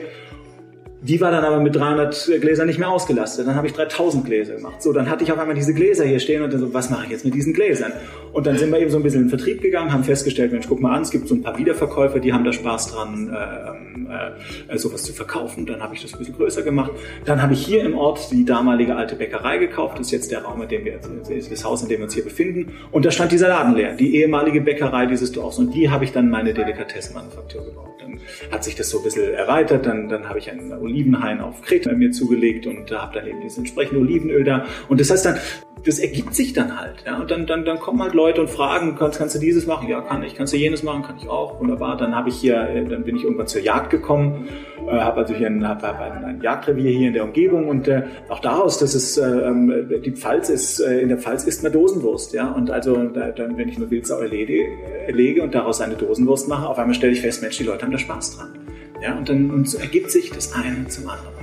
Die 1.01 1.21
war 1.21 1.31
dann 1.31 1.45
aber 1.45 1.61
mit 1.61 1.77
300 1.77 2.41
Gläsern 2.41 2.67
nicht 2.67 2.79
mehr 2.79 2.89
ausgelastet. 2.89 3.47
Dann 3.47 3.55
habe 3.55 3.69
ich 3.69 3.73
3000 3.73 4.25
Gläser 4.25 4.57
gemacht. 4.57 4.83
So, 4.83 4.93
dann 4.93 5.09
hatte 5.09 5.23
ich 5.23 5.31
auf 5.31 5.39
einmal 5.39 5.55
diese 5.55 5.73
Gläser 5.73 6.05
hier 6.05 6.19
stehen 6.19 6.43
und 6.43 6.53
dann 6.53 6.61
so, 6.61 6.75
was 6.75 6.91
mache 6.91 7.05
ich 7.05 7.11
jetzt 7.11 7.25
mit 7.25 7.35
diesen 7.35 7.53
Gläsern? 7.53 7.93
Und 8.33 8.47
dann 8.47 8.59
sind 8.59 8.73
wir 8.73 8.81
eben 8.81 8.91
so 8.91 8.97
ein 8.97 9.03
bisschen 9.03 9.23
in 9.23 9.27
den 9.27 9.31
Vertrieb 9.31 9.63
gegangen, 9.63 9.93
haben 9.93 10.03
festgestellt, 10.03 10.51
Mensch, 10.51 10.67
guck 10.69 10.81
mal 10.81 10.95
an, 10.95 11.03
es 11.03 11.11
gibt 11.11 11.29
so 11.29 11.35
ein 11.37 11.43
paar 11.43 11.57
Wiederverkäufer, 11.57 12.19
die 12.19 12.33
haben 12.33 12.45
da 12.45 12.53
Spaß 12.53 12.93
dran, 12.93 13.33
äh, 13.33 14.73
äh, 14.75 14.79
sowas 14.79 15.05
zu 15.05 15.13
verkaufen. 15.13 15.67
Dann 15.67 15.83
habe 15.83 15.95
ich 15.95 16.03
das 16.03 16.15
ein 16.15 16.19
bisschen 16.19 16.37
größer 16.37 16.63
gemacht. 16.63 16.93
Dann 17.25 17.43
habe 17.43 17.53
ich 17.53 17.65
hier 17.65 17.85
im 17.85 17.97
Ort 17.97 18.31
die 18.33 18.45
damalige 18.45 18.97
alte 18.97 19.17
Bäckerei 19.17 19.59
gekauft. 19.59 19.99
Das 19.99 20.07
ist 20.07 20.13
jetzt 20.13 20.31
der 20.33 20.43
Raum, 20.43 20.63
in 20.63 20.69
dem 20.69 20.85
wir, 20.85 20.99
das 21.29 21.65
Haus, 21.65 21.83
in 21.83 21.89
dem 21.89 21.99
wir 22.01 22.05
uns 22.05 22.15
hier 22.15 22.25
befinden. 22.25 22.73
Und 22.91 23.05
da 23.05 23.11
stand 23.11 23.33
dieser 23.33 23.49
Laden 23.49 23.75
leer, 23.75 23.95
die 23.95 24.17
ehemalige 24.17 24.61
Bäckerei 24.61 25.07
dieses 25.07 25.33
Dorfs. 25.33 25.59
Und 25.59 25.75
die 25.75 25.91
habe 25.91 26.05
ich 26.05 26.13
dann 26.13 26.31
meine 26.31 26.55
Delikatessenmanufaktur 26.55 27.65
gebaut. 27.65 27.95
Dann 28.01 28.19
hat 28.51 28.65
sich 28.65 28.75
das 28.75 28.91
so 28.91 28.99
ein 28.99 29.05
bisschen 29.05 29.33
erweitert. 29.35 29.87
Dann, 29.87 30.09
dann 30.09 30.29
habe 30.29 30.39
ich 30.39 30.51
einen 30.51 30.73
Olivenhain 30.89 31.41
auf 31.41 31.63
Kreta 31.63 31.93
mir 31.93 32.11
zugelegt 32.11 32.67
und 32.67 32.91
habe 32.91 33.15
dann 33.19 33.27
eben 33.27 33.41
dieses 33.41 33.59
entsprechende 33.59 34.01
Olivenöl 34.01 34.45
da. 34.45 34.67
Und 34.89 35.01
das 35.01 35.11
heißt 35.11 35.27
dann, 35.27 35.37
das 35.85 35.99
ergibt 35.99 36.35
sich 36.35 36.53
dann 36.53 36.79
halt. 36.79 37.05
Ja? 37.07 37.19
Und 37.19 37.31
dann, 37.31 37.47
dann, 37.47 37.65
dann 37.65 37.79
kommen 37.79 38.03
halt 38.03 38.15
Leute 38.15 38.41
und 38.41 38.51
fragen, 38.51 38.97
kannst, 38.97 39.19
kannst 39.19 39.35
du 39.35 39.39
dieses 39.39 39.67
machen? 39.67 39.89
Ja, 39.89 40.01
kann 40.01 40.23
ich. 40.23 40.35
Kannst 40.35 40.53
du 40.53 40.57
jenes 40.57 40.83
machen? 40.83 41.03
Kann 41.03 41.17
ich 41.19 41.29
auch. 41.29 41.61
Wunderbar. 41.61 41.97
Dann 41.97 42.15
habe 42.15 42.29
ich 42.29 42.37
hier, 42.37 42.87
dann 42.89 43.05
bin 43.05 43.17
ich 43.17 43.25
irgendwann 43.25 43.47
zur 43.47 43.63
Jagd 43.63 43.91
gekommen, 43.91 44.49
äh, 44.87 44.93
habe 44.93 45.21
also 45.21 45.35
hier 45.35 45.47
ein, 45.47 45.67
hab, 45.67 45.83
hab 45.83 46.01
ein, 46.01 46.25
ein 46.25 46.41
Jagdrevier 46.41 46.91
hier 46.91 47.09
in 47.09 47.15
der 47.15 47.25
Umgebung 47.25 47.69
und 47.69 47.89
äh, 47.89 48.03
auch 48.29 48.41
daraus, 48.41 48.79
dass 48.79 48.95
es 48.95 49.17
äh, 49.19 50.01
die 50.05 50.13
Pfalz 50.13 50.49
ist, 50.49 50.81
äh, 50.81 51.01
in 51.01 51.09
der 51.09 51.19
Pfalz 51.19 51.45
isst 51.45 51.63
man 51.63 51.73
Dosenwurst. 51.73 52.33
Ja? 52.33 52.51
Und 52.51 52.71
also 52.71 52.97
da, 53.05 53.31
dann, 53.31 53.57
wenn 53.57 53.69
ich 53.69 53.77
eine 53.77 53.91
Wildsau 53.91 54.19
erlege, 54.19 54.67
erlege 55.07 55.43
und 55.43 55.55
daraus 55.55 55.81
eine 55.81 55.95
Dosenwurst 55.95 56.49
mache, 56.49 56.67
auf 56.67 56.79
einmal 56.79 56.95
stelle 56.95 57.13
ich 57.13 57.21
fest, 57.21 57.43
Mensch, 57.43 57.59
die 57.59 57.65
Leute 57.65 57.85
haben 57.85 57.93
da 57.93 57.99
Spaß 57.99 58.37
dran. 58.37 58.58
Ja? 59.01 59.17
Und 59.17 59.29
dann 59.29 59.51
und 59.51 59.69
so 59.69 59.79
ergibt 59.79 60.11
sich 60.11 60.31
das 60.31 60.53
eine 60.53 60.89
zum 60.89 61.09
anderen. 61.09 61.38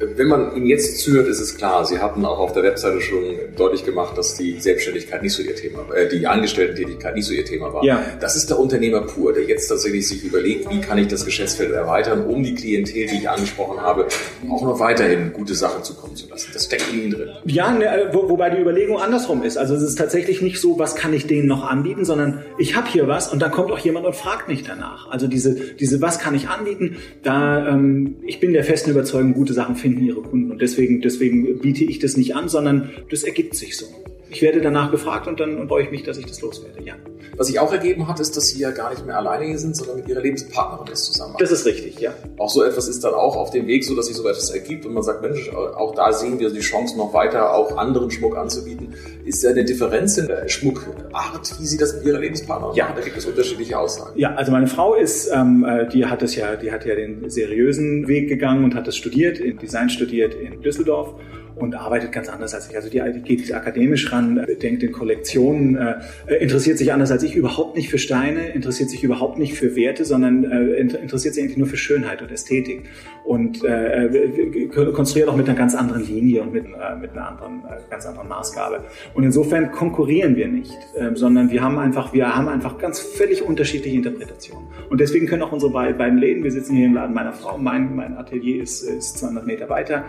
Wenn 0.00 0.28
man 0.28 0.54
Ihnen 0.56 0.66
jetzt 0.66 0.98
zuhört, 1.00 1.26
ist 1.26 1.40
es 1.40 1.56
klar, 1.56 1.84
Sie 1.84 1.98
hatten 1.98 2.24
auch 2.24 2.38
auf 2.38 2.52
der 2.52 2.62
Webseite 2.62 3.00
schon 3.00 3.24
deutlich 3.56 3.84
gemacht, 3.84 4.16
dass 4.16 4.34
die 4.36 4.60
Selbstständigkeit 4.60 5.22
nicht 5.22 5.32
so 5.32 5.42
Ihr 5.42 5.56
Thema, 5.56 5.80
äh, 5.92 6.08
die 6.08 6.26
Angestellten-Tätigkeit 6.26 7.14
nicht 7.16 7.26
so 7.26 7.34
Ihr 7.34 7.44
Thema 7.44 7.72
war. 7.72 7.84
Ja. 7.84 8.04
Das 8.20 8.36
ist 8.36 8.48
der 8.48 8.58
Unternehmer 8.58 9.02
pur, 9.02 9.32
der 9.32 9.44
jetzt 9.44 9.66
tatsächlich 9.68 10.06
sich 10.06 10.22
überlegt, 10.22 10.70
wie 10.70 10.80
kann 10.80 10.98
ich 10.98 11.08
das 11.08 11.24
Geschäftsfeld 11.24 11.72
erweitern, 11.72 12.24
um 12.26 12.44
die 12.44 12.54
Klientel, 12.54 13.06
die 13.06 13.16
ich 13.16 13.28
angesprochen 13.28 13.80
habe, 13.80 14.06
auch 14.48 14.62
noch 14.62 14.78
weiterhin 14.78 15.32
gute 15.32 15.54
Sachen 15.54 15.82
zukommen 15.82 16.14
zu 16.14 16.28
lassen. 16.28 16.50
Das 16.52 16.66
steckt 16.66 16.84
in 16.92 17.02
Ihnen 17.02 17.10
drin. 17.10 17.28
Ja, 17.44 17.72
ne, 17.72 18.10
wo, 18.12 18.28
wobei 18.28 18.50
die 18.50 18.60
Überlegung 18.60 18.98
andersrum 18.98 19.42
ist. 19.42 19.56
Also 19.56 19.74
es 19.74 19.82
ist 19.82 19.96
tatsächlich 19.96 20.42
nicht 20.42 20.60
so, 20.60 20.78
was 20.78 20.94
kann 20.94 21.12
ich 21.12 21.26
denen 21.26 21.48
noch 21.48 21.68
anbieten, 21.68 22.04
sondern 22.04 22.44
ich 22.58 22.76
habe 22.76 22.88
hier 22.88 23.08
was 23.08 23.32
und 23.32 23.40
dann 23.40 23.50
kommt 23.50 23.72
auch 23.72 23.78
jemand 23.78 24.06
und 24.06 24.14
fragt 24.14 24.46
mich 24.46 24.62
danach. 24.62 25.10
Also 25.10 25.26
diese, 25.26 25.54
diese 25.54 26.00
was 26.00 26.20
kann 26.20 26.36
ich 26.36 26.48
anbieten, 26.48 26.98
da 27.24 27.68
ähm, 27.68 28.16
ich 28.24 28.38
bin 28.38 28.52
der 28.52 28.62
festen 28.62 28.90
Überzeugung, 28.90 29.34
gute 29.34 29.52
Sachen 29.52 29.74
finden 29.74 29.87
ihre 29.96 30.22
Kunden 30.22 30.50
und 30.50 30.60
deswegen, 30.60 31.00
deswegen 31.00 31.58
biete 31.58 31.84
ich 31.84 31.98
das 31.98 32.16
nicht 32.16 32.34
an, 32.36 32.48
sondern 32.48 32.90
das 33.10 33.22
ergibt 33.22 33.54
sich 33.54 33.76
so. 33.76 33.86
Ich 34.30 34.42
werde 34.42 34.60
danach 34.60 34.90
gefragt 34.90 35.26
und 35.26 35.40
dann 35.40 35.68
freue 35.68 35.84
ich 35.84 35.90
mich, 35.90 36.02
dass 36.02 36.18
ich 36.18 36.26
das 36.26 36.40
loswerde. 36.42 36.84
Ja. 36.84 36.96
Was 37.38 37.46
sich 37.46 37.60
auch 37.60 37.72
ergeben 37.72 38.08
hat, 38.08 38.18
ist, 38.20 38.36
dass 38.36 38.48
Sie 38.48 38.58
ja 38.58 38.72
gar 38.72 38.90
nicht 38.90 39.06
mehr 39.06 39.16
alleine 39.16 39.44
hier 39.46 39.58
sind, 39.58 39.76
sondern 39.76 39.96
mit 39.96 40.08
Ihrer 40.08 40.20
Lebenspartnerin 40.20 40.86
das 40.90 41.04
zusammen 41.04 41.32
machen. 41.34 41.40
Das 41.42 41.52
ist 41.52 41.64
richtig, 41.66 42.00
ja. 42.00 42.12
Auch 42.36 42.50
so 42.50 42.64
etwas 42.64 42.88
ist 42.88 43.04
dann 43.04 43.14
auch 43.14 43.36
auf 43.36 43.50
dem 43.50 43.66
Weg, 43.68 43.84
so 43.84 43.94
dass 43.94 44.06
sich 44.06 44.16
so 44.16 44.26
etwas 44.28 44.50
ergibt 44.50 44.84
und 44.84 44.92
man 44.94 45.04
sagt, 45.04 45.22
Mensch, 45.22 45.48
auch 45.52 45.94
da 45.94 46.12
sehen 46.12 46.38
wir 46.40 46.50
die 46.50 46.58
Chance 46.60 46.98
noch 46.98 47.14
weiter, 47.14 47.54
auch 47.54 47.76
anderen 47.76 48.10
Schmuck 48.10 48.36
anzubieten. 48.36 48.94
Ist 49.24 49.42
ja 49.44 49.50
eine 49.50 49.64
Differenz 49.64 50.18
in 50.18 50.26
der 50.26 50.48
Schmuckart, 50.48 51.60
wie 51.60 51.66
Sie 51.66 51.78
das 51.78 51.94
mit 51.94 52.04
Ihrer 52.06 52.18
Lebenspartnerin 52.18 52.74
Ja. 52.74 52.84
machen? 52.86 52.96
Da 52.96 53.02
gibt 53.04 53.16
es 53.16 53.24
unterschiedliche 53.24 53.78
Aussagen. 53.78 54.18
Ja, 54.18 54.34
also 54.34 54.50
meine 54.52 54.66
Frau 54.66 54.94
ist, 54.94 55.30
ähm, 55.32 55.64
äh, 55.64 55.88
die 55.88 56.06
hat 56.06 56.22
das 56.22 56.34
ja, 56.34 56.56
die 56.56 56.72
hat 56.72 56.84
ja 56.84 56.94
den 56.96 57.30
seriösen 57.30 58.08
Weg 58.08 58.28
gegangen 58.28 58.64
und 58.64 58.74
hat 58.74 58.86
das 58.88 58.96
studiert, 58.96 59.38
in 59.38 59.58
Design 59.58 59.88
studiert 59.90 60.34
in 60.34 60.60
Düsseldorf 60.62 61.14
und 61.60 61.74
arbeitet 61.74 62.12
ganz 62.12 62.28
anders 62.28 62.54
als 62.54 62.68
ich. 62.68 62.76
Also 62.76 62.88
die, 62.88 63.00
die 63.14 63.20
geht 63.22 63.52
akademisch 63.52 64.12
ran, 64.12 64.44
denkt 64.62 64.82
in 64.82 64.92
Kollektionen, 64.92 65.76
äh, 65.76 66.34
interessiert 66.40 66.78
sich 66.78 66.92
anders 66.92 67.10
als 67.10 67.22
ich, 67.22 67.34
überhaupt 67.34 67.76
nicht 67.76 67.88
für 67.90 67.98
Steine, 67.98 68.48
interessiert 68.48 68.90
sich 68.90 69.02
überhaupt 69.04 69.38
nicht 69.38 69.54
für 69.54 69.76
Werte, 69.76 70.04
sondern 70.04 70.44
äh, 70.44 70.74
inter- 70.80 71.00
interessiert 71.00 71.34
sich 71.34 71.42
eigentlich 71.44 71.56
nur 71.56 71.66
für 71.66 71.76
Schönheit 71.76 72.22
und 72.22 72.30
Ästhetik 72.30 72.84
und 73.28 73.62
äh, 73.62 74.68
konstruiert 74.94 75.28
auch 75.28 75.36
mit 75.36 75.46
einer 75.46 75.58
ganz 75.58 75.74
anderen 75.74 76.02
Linie 76.06 76.42
und 76.42 76.52
mit, 76.54 76.64
äh, 76.64 76.96
mit 76.98 77.12
einer 77.12 77.28
anderen, 77.28 77.62
äh, 77.68 77.78
ganz 77.90 78.06
anderen 78.06 78.26
Maßgabe. 78.26 78.80
Und 79.12 79.22
insofern 79.22 79.70
konkurrieren 79.70 80.34
wir 80.34 80.48
nicht, 80.48 80.74
äh, 80.94 81.14
sondern 81.14 81.50
wir 81.50 81.62
haben 81.62 81.78
einfach, 81.78 82.14
wir 82.14 82.34
haben 82.34 82.48
einfach 82.48 82.78
ganz 82.78 83.00
völlig 83.00 83.42
unterschiedliche 83.42 83.96
Interpretationen. 83.96 84.66
Und 84.88 85.00
deswegen 85.00 85.26
können 85.26 85.42
auch 85.42 85.52
unsere 85.52 85.70
beiden, 85.70 85.98
beiden 85.98 86.18
Läden, 86.18 86.42
wir 86.42 86.52
sitzen 86.52 86.74
hier 86.74 86.86
im 86.86 86.94
Laden 86.94 87.14
meiner 87.14 87.34
Frau, 87.34 87.58
mein, 87.58 87.94
mein 87.94 88.16
Atelier 88.16 88.62
ist, 88.62 88.82
ist 88.82 89.18
200 89.18 89.46
Meter 89.46 89.68
weiter 89.68 90.04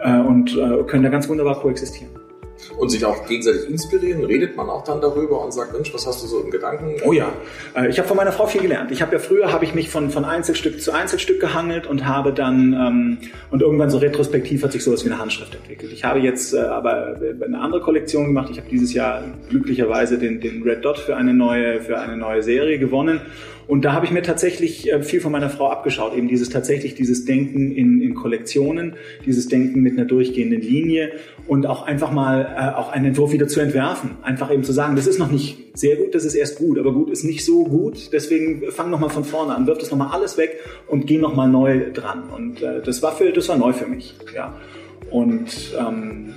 äh, 0.00 0.18
und 0.18 0.56
äh, 0.56 0.82
können 0.88 1.04
da 1.04 1.10
ganz 1.10 1.28
wunderbar 1.28 1.60
koexistieren. 1.60 2.23
Und 2.78 2.90
sich 2.90 3.04
auch 3.04 3.26
gegenseitig 3.26 3.68
inspirieren, 3.68 4.24
redet 4.24 4.56
man 4.56 4.68
auch 4.68 4.84
dann 4.84 5.00
darüber 5.00 5.44
und 5.44 5.52
sagt, 5.52 5.72
Mensch, 5.72 5.92
was 5.94 6.06
hast 6.06 6.22
du 6.22 6.26
so 6.26 6.40
im 6.40 6.50
Gedanken? 6.50 6.96
Oh 7.04 7.12
ja, 7.12 7.32
Äh, 7.74 7.88
ich 7.88 7.98
habe 7.98 8.08
von 8.08 8.16
meiner 8.16 8.32
Frau 8.32 8.46
viel 8.46 8.62
gelernt. 8.62 8.90
Ich 8.90 9.02
habe 9.02 9.12
ja 9.12 9.18
früher 9.18 9.52
habe 9.52 9.64
ich 9.64 9.74
mich 9.74 9.90
von, 9.90 10.10
von 10.10 10.24
Einzelstück 10.24 10.80
zu 10.80 10.92
Einzelstück 10.92 11.40
gehangelt 11.40 11.86
und 11.86 12.06
habe 12.06 12.32
dann 12.32 12.72
ähm, 12.72 13.18
und 13.50 13.62
irgendwann 13.62 13.90
so 13.90 13.98
retrospektiv 13.98 14.62
hat 14.62 14.72
sich 14.72 14.84
sowas 14.84 15.04
wie 15.04 15.10
eine 15.10 15.18
Handschrift 15.18 15.54
entwickelt. 15.54 15.92
Ich 15.92 16.04
habe 16.04 16.20
jetzt 16.20 16.54
äh, 16.54 16.58
aber 16.58 17.16
eine 17.44 17.60
andere 17.60 17.80
Kollektion 17.80 18.26
gemacht. 18.26 18.48
Ich 18.50 18.58
habe 18.58 18.68
dieses 18.70 18.92
Jahr 18.94 19.22
glücklicherweise 19.48 20.18
den, 20.18 20.40
den 20.40 20.62
Red 20.62 20.84
Dot 20.84 20.98
für 20.98 21.16
eine 21.16 21.34
neue 21.34 21.80
für 21.80 21.98
eine 21.98 22.16
neue 22.16 22.42
Serie 22.42 22.78
gewonnen. 22.78 23.20
Und 23.66 23.84
da 23.84 23.92
habe 23.92 24.04
ich 24.06 24.12
mir 24.12 24.22
tatsächlich 24.22 24.92
äh, 24.92 25.02
viel 25.02 25.20
von 25.20 25.32
meiner 25.32 25.50
Frau 25.50 25.68
abgeschaut. 25.70 26.14
Eben 26.14 26.28
dieses 26.28 26.50
tatsächlich 26.50 26.94
dieses 26.94 27.24
Denken 27.24 27.72
in, 27.72 28.00
in 28.02 28.14
Kollektionen, 28.14 28.94
dieses 29.24 29.48
Denken 29.48 29.80
mit 29.80 29.94
einer 29.96 30.06
durchgehenden 30.06 30.60
Linie 30.60 31.12
und 31.46 31.66
auch 31.66 31.82
einfach 31.82 32.12
mal 32.12 32.42
äh, 32.56 32.78
auch 32.78 32.90
einen 32.92 33.06
Entwurf 33.06 33.32
wieder 33.32 33.48
zu 33.48 33.60
entwerfen. 33.60 34.10
Einfach 34.22 34.52
eben 34.52 34.64
zu 34.64 34.72
sagen, 34.72 34.96
das 34.96 35.06
ist 35.06 35.18
noch 35.18 35.30
nicht 35.30 35.58
sehr 35.74 35.96
gut, 35.96 36.14
das 36.14 36.24
ist 36.24 36.34
erst 36.34 36.58
gut, 36.58 36.78
aber 36.78 36.92
gut 36.92 37.10
ist 37.10 37.24
nicht 37.24 37.44
so 37.44 37.64
gut. 37.64 38.12
Deswegen 38.12 38.70
fang 38.70 38.90
noch 38.90 39.00
mal 39.00 39.08
von 39.08 39.24
vorne 39.24 39.54
an, 39.54 39.66
wirf 39.66 39.78
das 39.78 39.90
noch 39.90 39.98
mal 39.98 40.10
alles 40.10 40.36
weg 40.36 40.58
und 40.88 41.06
geh 41.06 41.18
noch 41.18 41.34
mal 41.34 41.48
neu 41.48 41.90
dran. 41.92 42.24
Und 42.30 42.62
äh, 42.62 42.82
das 42.82 43.02
war 43.02 43.12
für 43.12 43.32
das 43.32 43.48
war 43.48 43.56
neu 43.56 43.72
für 43.72 43.86
mich. 43.86 44.14
Ja. 44.34 44.54
Und 45.10 45.74
ähm, 45.78 46.34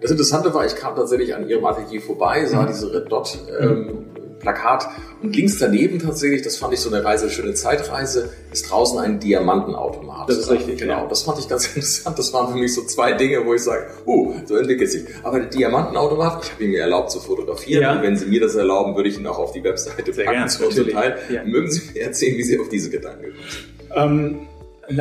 Das 0.00 0.10
Interessante 0.10 0.52
war, 0.54 0.64
ich 0.66 0.76
kam 0.76 0.94
tatsächlich 0.94 1.34
an 1.34 1.48
ihrem 1.48 1.64
Atelier 1.64 2.00
vorbei, 2.00 2.44
sah 2.44 2.62
Mhm. 2.62 2.66
diese 2.68 2.92
Red 2.92 3.10
Dot 3.10 3.38
ähm, 3.60 4.04
Plakat 4.38 4.88
und 5.22 5.34
links 5.34 5.58
daneben 5.58 5.98
tatsächlich, 5.98 6.42
das 6.42 6.56
fand 6.56 6.74
ich 6.74 6.80
so 6.80 6.92
eine 6.92 7.04
Reise, 7.04 7.30
schöne 7.30 7.54
Zeitreise, 7.54 8.30
ist 8.52 8.70
draußen 8.70 8.98
ein 8.98 9.18
Diamantenautomat. 9.18 10.28
Das 10.28 10.38
ist 10.38 10.50
richtig, 10.50 10.78
genau. 10.78 11.02
ja. 11.02 11.06
Das 11.08 11.22
fand 11.22 11.38
ich 11.38 11.48
ganz 11.48 11.66
interessant. 11.74 12.18
Das 12.18 12.32
waren 12.32 12.52
für 12.52 12.58
mich 12.58 12.74
so 12.74 12.84
zwei 12.84 13.12
Dinge, 13.12 13.44
wo 13.44 13.54
ich 13.54 13.62
sage, 13.62 13.86
uh, 14.06 14.34
so 14.44 14.56
entwickelt 14.56 14.90
sich. 14.90 15.04
Aber 15.22 15.40
der 15.40 15.48
Diamantenautomat, 15.48 16.44
ich 16.44 16.52
habe 16.52 16.64
ihn 16.64 16.70
mir 16.70 16.80
erlaubt 16.80 17.10
zu 17.10 17.20
fotografieren. 17.20 17.82
Ja. 17.82 17.96
Und 17.96 18.02
wenn 18.02 18.16
Sie 18.16 18.26
mir 18.26 18.40
das 18.40 18.54
erlauben, 18.54 18.94
würde 18.94 19.08
ich 19.08 19.18
ihn 19.18 19.26
auch 19.26 19.38
auf 19.38 19.52
die 19.52 19.64
Webseite 19.64 20.12
Sehr 20.12 20.24
packen 20.24 20.38
gern, 20.38 20.48
zu 20.48 20.66
unserem 20.66 20.88
natürlich. 20.88 20.94
Teil. 20.94 21.36
Ja. 21.36 21.44
Mögen 21.44 21.70
Sie 21.70 21.92
mir 21.92 22.02
erzählen, 22.02 22.36
wie 22.36 22.42
Sie 22.42 22.58
auf 22.58 22.68
diese 22.68 22.90
Gedanken 22.90 23.22
gekommen 23.22 23.44
sind? 23.48 23.76
Ähm, 23.94 24.48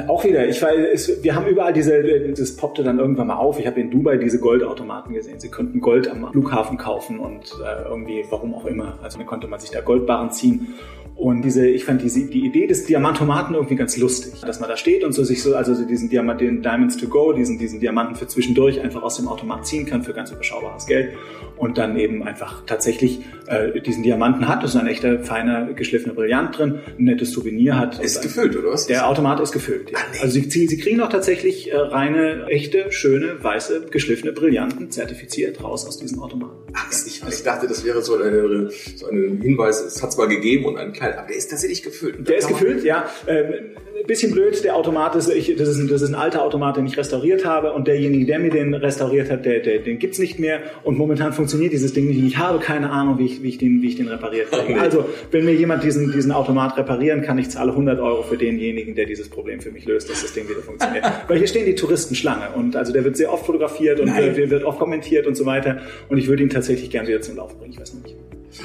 Auch 0.08 0.24
wieder, 0.24 0.48
ich 0.48 0.62
weil 0.62 0.94
wir 1.22 1.36
haben 1.36 1.48
überall 1.48 1.74
diese, 1.74 2.02
das 2.36 2.56
poppte 2.56 2.84
dann 2.84 3.00
irgendwann 3.00 3.28
mal 3.28 3.36
auf. 3.36 3.60
Ich 3.60 3.68
habe 3.68 3.80
in 3.80 3.92
Dubai 3.92 4.18
diese 4.18 4.40
Goldautomaten 4.40 5.14
gesehen. 5.14 5.40
Sie 5.40 5.50
könnten 5.50 5.80
Gold 5.80 6.10
am 6.10 6.32
Flughafen 6.32 6.78
kaufen 6.78 7.20
und 7.20 7.56
äh, 7.64 7.88
irgendwie, 7.88 8.26
warum 8.30 8.56
auch 8.56 8.66
immer. 8.66 8.98
Also 9.04 9.18
dann 9.18 9.28
konnte 9.28 9.48
man 9.48 9.60
sich 9.60 9.72
da 9.72 9.82
Goldbarren 9.82 10.32
ziehen. 10.32 10.76
Und 11.16 11.44
diese, 11.44 11.66
ich 11.66 11.86
fand 11.86 12.02
diese, 12.02 12.26
die 12.26 12.46
Idee 12.46 12.68
des 12.68 12.86
Diamantomaten 12.86 13.56
irgendwie 13.56 13.76
ganz 13.76 13.96
lustig, 13.96 14.42
dass 14.42 14.60
man 14.60 14.70
da 14.70 14.76
steht 14.76 15.04
und 15.06 15.14
so 15.14 15.24
sich 15.24 15.42
so, 15.42 15.56
also 15.56 15.86
diesen 15.86 16.10
Diamant, 16.10 16.42
den 16.42 16.62
Diamonds 16.62 16.98
to 16.98 17.08
go, 17.08 17.32
diesen, 17.32 17.58
diesen 17.58 17.80
Diamanten 17.80 18.16
für 18.16 18.28
zwischendurch 18.28 18.82
einfach 18.82 19.02
aus 19.02 19.16
dem 19.16 19.30
Automat 19.30 19.66
ziehen 19.66 19.86
kann 19.86 20.04
für 20.04 20.14
ganz 20.14 20.32
überschaubares 20.32 20.86
Geld 20.88 21.14
und 21.58 21.78
dann 21.78 21.98
eben 21.98 22.24
einfach 22.24 22.64
tatsächlich 22.66 23.22
äh, 23.48 23.80
diesen 23.82 24.04
Diamanten 24.04 24.48
hat. 24.48 24.64
Das 24.64 24.76
ist 24.76 24.80
ein 24.80 24.88
echter, 24.88 25.20
feiner, 25.20 25.74
geschliffener 25.74 26.14
Brillant 26.14 26.58
drin, 26.58 26.80
ein 26.98 27.04
nettes 27.04 27.32
Souvenir 27.32 27.78
hat. 27.78 28.00
Ist 28.00 28.22
gefüllt, 28.22 28.56
oder 28.56 28.72
was? 28.72 28.88
Der 28.88 29.08
Automat 29.08 29.40
ist 29.40 29.52
gefüllt, 29.52 29.92
ja. 29.92 29.98
Ah, 30.00 30.04
nee. 30.14 30.20
Also 30.22 30.40
sie, 30.40 30.68
sie 30.68 30.78
kriegen 30.78 31.02
auch 31.02 31.10
tatsächlich 31.10 31.72
äh, 31.72 31.78
reine, 31.78 32.48
echte, 32.48 32.92
schöne, 32.92 33.44
weiße, 33.44 33.88
geschliffene 33.92 34.32
Brillanten 34.34 34.92
zertifiziert 34.92 35.64
raus 35.64 35.86
aus 35.88 35.98
diesem 35.98 36.22
Automaten. 36.22 36.56
Ach, 36.74 36.92
ich, 36.92 37.22
ich 37.28 37.44
dachte, 37.44 37.68
das 37.68 37.86
wäre 37.86 38.02
so, 38.02 38.16
eine, 38.16 38.70
so 38.96 39.08
ein 39.08 39.40
Hinweis, 39.42 39.82
es 39.82 40.02
hat 40.02 40.10
es 40.10 40.18
mal 40.18 40.28
gegeben 40.28 40.66
und 40.66 40.78
ein 40.78 40.94
kleiner, 40.94 41.20
aber 41.20 41.28
der 41.28 41.38
ist 41.38 41.50
tatsächlich 41.50 41.84
gefüllt. 41.84 42.28
Der 42.28 42.38
ist 42.38 42.48
gefüllt, 42.48 42.84
ja. 42.84 43.06
Ähm, 43.28 43.76
bisschen 44.08 44.32
blöd, 44.32 44.64
der 44.64 44.76
Automat 44.76 45.16
ist, 45.16 45.30
ich, 45.30 45.56
das, 45.56 45.68
ist 45.68 45.78
ein, 45.78 45.88
das 45.88 46.02
ist 46.02 46.10
ein 46.10 46.16
alter 46.16 46.44
Automat, 46.44 46.78
den 46.78 46.86
ich 46.86 46.98
restauriert 46.98 47.46
habe 47.46 47.74
und 47.74 47.88
derjenige, 47.88 48.26
der 48.26 48.40
mir 48.40 48.50
den 48.50 48.74
restauriert 48.74 49.30
hat, 49.30 49.46
der, 49.46 49.60
der, 49.60 49.80
den 49.80 50.00
gibt's 50.00 50.20
nicht 50.20 50.40
mehr 50.40 50.62
und 50.84 50.98
momentan 50.98 51.34
funktioniert 51.34 51.74
dieses 51.74 51.94
Ding 51.94 52.08
nicht. 52.08 52.24
Ich 52.24 52.38
habe 52.38 52.60
keine 52.60 52.90
Ahnung, 52.92 53.20
wie 53.20 53.26
ich, 53.26 53.44
wie 53.44 53.50
ich, 53.50 53.58
den, 53.58 53.82
wie 53.82 53.88
ich 53.88 53.96
den 53.96 54.08
repariert 54.08 54.52
kriege. 54.52 54.80
Also, 54.80 55.06
wenn 55.32 55.46
mir 55.46 55.54
jemand 55.54 55.84
diesen, 55.84 56.12
diesen 56.12 56.32
Automat 56.32 56.78
reparieren 56.78 57.22
kann, 57.22 57.38
ich 57.38 57.50
zahle 57.50 57.72
100 57.72 58.00
Euro 58.00 58.24
für 58.24 58.38
denjenigen, 58.38 58.96
der 58.96 59.06
dieses 59.06 59.30
Problem 59.30 59.60
für 59.60 59.72
mich 59.72 59.86
löst, 59.86 60.10
dass 60.10 60.22
das 60.22 60.34
Ding 60.34 60.48
wieder 60.50 60.62
funktioniert. 60.62 61.06
Weil 61.28 61.38
hier 61.38 61.48
stehen 61.48 61.66
die 61.66 61.76
Touristen 61.76 62.16
Schlange 62.16 62.50
und 62.56 62.76
also 62.76 62.94
der 62.94 63.04
wird 63.04 63.18
sehr 63.18 63.32
oft 63.32 63.46
fotografiert 63.46 64.00
und 64.00 64.16
wird, 64.16 64.50
wird 64.50 64.64
oft 64.64 64.80
kommentiert 64.80 65.28
und 65.28 65.36
so 65.36 65.46
weiter 65.46 65.82
und 66.10 66.18
ich 66.18 66.28
würde 66.28 66.44
ihn 66.44 66.50
tatsächlich 66.50 66.90
gern 66.90 67.08
wieder 67.08 67.22
zum 67.22 67.38
Laufen 67.38 67.58
bringen. 67.58 67.74
Ich 67.74 67.80
weiß 67.80 67.94
nicht. 67.96 68.16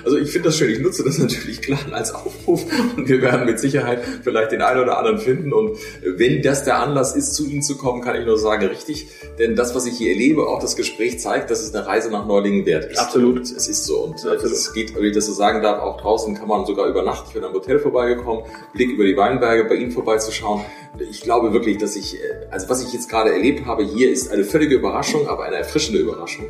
Also 0.05 0.19
ich 0.19 0.31
finde 0.31 0.49
das 0.49 0.57
schön. 0.57 0.71
Ich 0.71 0.81
nutze 0.81 1.05
das 1.05 1.19
natürlich 1.31 1.61
klar 1.61 1.81
als 1.93 2.15
Aufruf 2.15 2.65
und 2.97 3.09
wir 3.09 3.23
werden 3.23 3.47
mit 3.47 3.59
Sicherheit 3.59 4.03
vielleicht 4.23 4.53
den 4.53 4.63
einen 4.63 4.81
oder 4.81 4.99
anderen 4.99 5.19
finden. 5.19 5.53
Und 5.53 5.79
wenn 6.03 6.43
das 6.43 6.65
der 6.65 6.79
Anlass 6.79 7.15
ist, 7.17 7.35
zu 7.35 7.47
Ihnen 7.47 7.63
zu 7.63 7.77
kommen, 7.77 8.03
kann 8.03 8.17
ich 8.17 8.27
nur 8.27 8.39
sagen, 8.39 8.67
richtig. 8.67 9.09
Denn 9.39 9.57
das, 9.57 9.75
was 9.75 9.87
ich 9.87 9.97
hier 9.97 10.11
erlebe, 10.11 10.47
auch 10.47 10.61
das 10.61 10.77
Gespräch 10.77 11.21
zeigt, 11.21 11.51
dass 11.51 11.61
es 11.61 11.75
eine 11.75 11.87
Reise 11.87 12.11
nach 12.11 12.27
Neulingen 12.27 12.67
wert 12.67 12.91
ist. 12.91 12.99
Absolut. 12.99 13.37
Und 13.37 13.43
es 13.43 13.69
ist 13.69 13.85
so. 13.85 14.05
Und 14.05 14.25
es 14.25 14.73
geht, 14.73 14.95
wenn 14.95 15.05
ich 15.05 15.15
das 15.15 15.27
so 15.27 15.33
sagen 15.33 15.63
darf, 15.63 15.81
auch 15.83 16.01
draußen 16.01 16.35
kann 16.35 16.49
man 16.49 16.67
sogar 16.67 16.87
übernachten. 16.89 17.29
Ich 17.29 17.35
bin 17.35 17.45
am 17.45 17.53
Hotel 17.53 17.79
vorbeigekommen, 17.79 18.45
Blick 18.73 18.91
über 18.91 19.05
die 19.05 19.17
Weinberge, 19.17 19.65
bei 19.65 19.75
Ihnen 19.77 19.91
vorbeizuschauen. 19.91 20.65
Ich 20.99 21.21
glaube 21.23 21.53
wirklich, 21.53 21.79
dass 21.79 21.95
ich, 21.95 22.19
also 22.51 22.69
was 22.69 22.85
ich 22.85 22.93
jetzt 22.93 23.09
gerade 23.09 23.33
erlebt 23.33 23.65
habe 23.65 23.85
hier, 23.85 24.11
ist 24.11 24.31
eine 24.31 24.45
völlige 24.45 24.75
Überraschung, 24.75 25.29
aber 25.29 25.45
eine 25.45 25.57
erfrischende 25.57 26.01
Überraschung. 26.01 26.47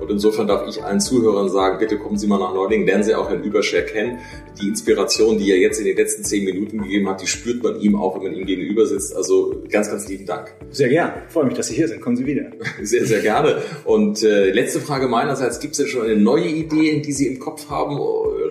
Und 0.00 0.10
insofern 0.10 0.46
darf 0.46 0.66
ich 0.66 0.82
allen 0.82 1.00
Zuhörern 1.00 1.50
sagen, 1.50 1.78
bitte 1.78 1.98
kommen 1.98 2.16
Sie 2.16 2.26
mal 2.26 2.38
nach 2.38 2.54
Neulingen, 2.54 2.86
lernen 2.86 3.04
Sie 3.04 3.14
auch 3.14 3.28
Herrn 3.28 3.42
Überscher 3.44 3.82
kennen. 3.82 4.18
Die 4.60 4.68
Inspiration, 4.68 5.38
die 5.38 5.50
er 5.50 5.58
jetzt 5.58 5.78
in 5.78 5.84
den 5.84 5.96
letzten 5.96 6.24
zehn 6.24 6.44
Minuten 6.44 6.82
gegeben 6.82 7.08
hat, 7.08 7.20
die 7.20 7.26
spürt 7.26 7.62
man 7.62 7.80
ihm 7.80 7.94
auch, 7.94 8.16
wenn 8.16 8.32
man 8.32 8.34
ihm 8.34 8.46
gegenüber 8.46 8.86
sitzt. 8.86 9.14
Also 9.14 9.62
ganz, 9.70 9.90
ganz 9.90 10.08
lieben 10.08 10.26
Dank. 10.26 10.54
Sehr 10.70 10.88
gern. 10.88 11.12
Ich 11.26 11.32
freue 11.32 11.44
mich, 11.44 11.54
dass 11.54 11.68
Sie 11.68 11.74
hier 11.74 11.86
sind. 11.86 12.00
Kommen 12.00 12.16
Sie 12.16 12.26
wieder. 12.26 12.50
Sehr, 12.82 13.06
sehr 13.06 13.20
gerne. 13.20 13.62
Und 13.84 14.22
äh, 14.22 14.50
letzte 14.50 14.80
Frage 14.80 15.06
meinerseits, 15.06 15.60
gibt 15.60 15.72
es 15.72 15.78
denn 15.78 15.86
schon 15.86 16.02
eine 16.02 16.16
neue 16.16 16.46
Idee, 16.46 17.00
die 17.00 17.12
Sie 17.12 17.28
im 17.28 17.38
Kopf 17.38 17.68
haben? 17.70 17.98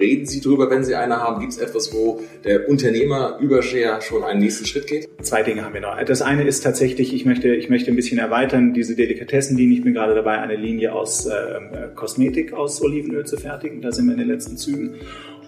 Reden 0.02 0.26
Sie 0.26 0.42
drüber, 0.42 0.70
wenn 0.72 0.84
Sie 0.84 0.96
eine 0.96 1.18
haben? 1.18 1.40
Gibt 1.40 1.54
es 1.54 1.60
etwas, 1.60 1.94
wo 1.94 2.22
der 2.44 2.68
Unternehmer 2.68 3.38
Überscher 3.40 4.02
schon 4.02 4.24
einen 4.24 4.40
nächsten 4.40 4.66
Schritt 4.66 4.88
geht? 4.88 5.08
Zwei 5.22 5.44
Dinge 5.44 5.64
haben 5.64 5.76
wir 5.76 5.82
noch. 5.82 6.04
Das 6.04 6.24
eine 6.24 6.44
ist 6.44 6.62
tatsächlich, 6.62 7.14
ich 7.14 7.26
möchte, 7.26 7.54
ich 7.54 7.70
möchte 7.70 7.92
ein 7.92 7.96
bisschen 7.96 8.18
erweitern, 8.18 8.74
diese 8.74 8.96
Delikatessen, 8.96 9.56
die 9.58 9.72
ich 9.72 9.84
bin 9.84 9.94
gerade 9.94 10.16
dabei, 10.16 10.40
eine 10.40 10.56
Linie 10.56 10.94
aus 10.94 11.28
äh, 11.28 11.34
äh, 11.34 11.60
Kosmetik 11.94 12.54
aus 12.54 12.82
Olivenöl 12.82 13.28
zu 13.28 13.38
fertigen. 13.38 13.82
Da 13.82 13.92
sind 13.92 14.08
wir 14.08 14.14
in 14.14 14.20
den 14.20 14.28
letzten 14.28 14.58
Zügen. 14.58 14.96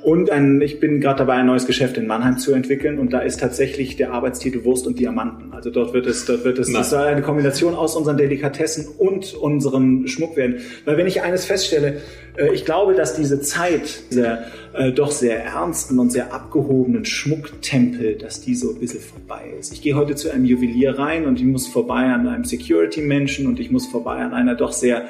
Und 0.03 0.29
ein, 0.29 0.59
ich 0.61 0.81
bin 0.81 0.99
gerade 0.99 1.19
dabei, 1.19 1.35
ein 1.35 1.45
neues 1.45 1.65
Geschäft 1.65 1.97
in 1.97 2.07
Mannheim 2.07 2.37
zu 2.37 2.53
entwickeln 2.53 2.99
und 2.99 3.13
da 3.13 3.19
ist 3.19 3.39
tatsächlich 3.39 3.95
der 3.95 4.11
Arbeitstitel 4.11 4.65
Wurst 4.65 4.85
und 4.85 4.99
Diamanten. 4.99 5.53
Also 5.53 5.69
dort 5.69 5.93
wird 5.93 6.07
es, 6.07 6.25
dort 6.25 6.43
wird 6.43 6.59
es, 6.59 6.73
das 6.73 6.89
soll 6.89 7.03
eine 7.03 7.21
Kombination 7.21 7.73
aus 7.73 7.95
unseren 7.95 8.17
Delikatessen 8.17 8.87
und 8.97 9.33
unserem 9.33 10.05
Schmuck 10.07 10.35
werden. 10.35 10.57
Weil 10.83 10.97
wenn 10.97 11.07
ich 11.07 11.21
eines 11.21 11.45
feststelle, 11.45 12.01
äh, 12.35 12.53
ich 12.53 12.65
glaube, 12.65 12.95
dass 12.95 13.15
diese 13.15 13.39
Zeit 13.39 14.11
dieser 14.11 14.39
äh, 14.73 14.91
doch 14.91 15.09
sehr 15.09 15.41
ernsten 15.41 15.97
und 15.99 16.11
sehr 16.11 16.33
abgehobenen 16.33 17.05
Schmucktempel, 17.05 18.15
dass 18.15 18.41
die 18.41 18.55
so 18.55 18.71
ein 18.71 18.79
bisschen 18.79 18.99
vorbei 18.99 19.53
ist. 19.57 19.71
Ich 19.71 19.81
gehe 19.81 19.95
heute 19.95 20.15
zu 20.15 20.29
einem 20.31 20.43
Juwelier 20.43 20.99
rein 20.99 21.25
und 21.25 21.39
ich 21.39 21.45
muss 21.45 21.67
vorbei 21.67 22.11
an 22.11 22.27
einem 22.27 22.43
Security-Menschen 22.43 23.47
und 23.47 23.57
ich 23.57 23.71
muss 23.71 23.87
vorbei 23.87 24.17
an 24.17 24.33
einer 24.33 24.55
doch 24.55 24.73
sehr 24.73 25.05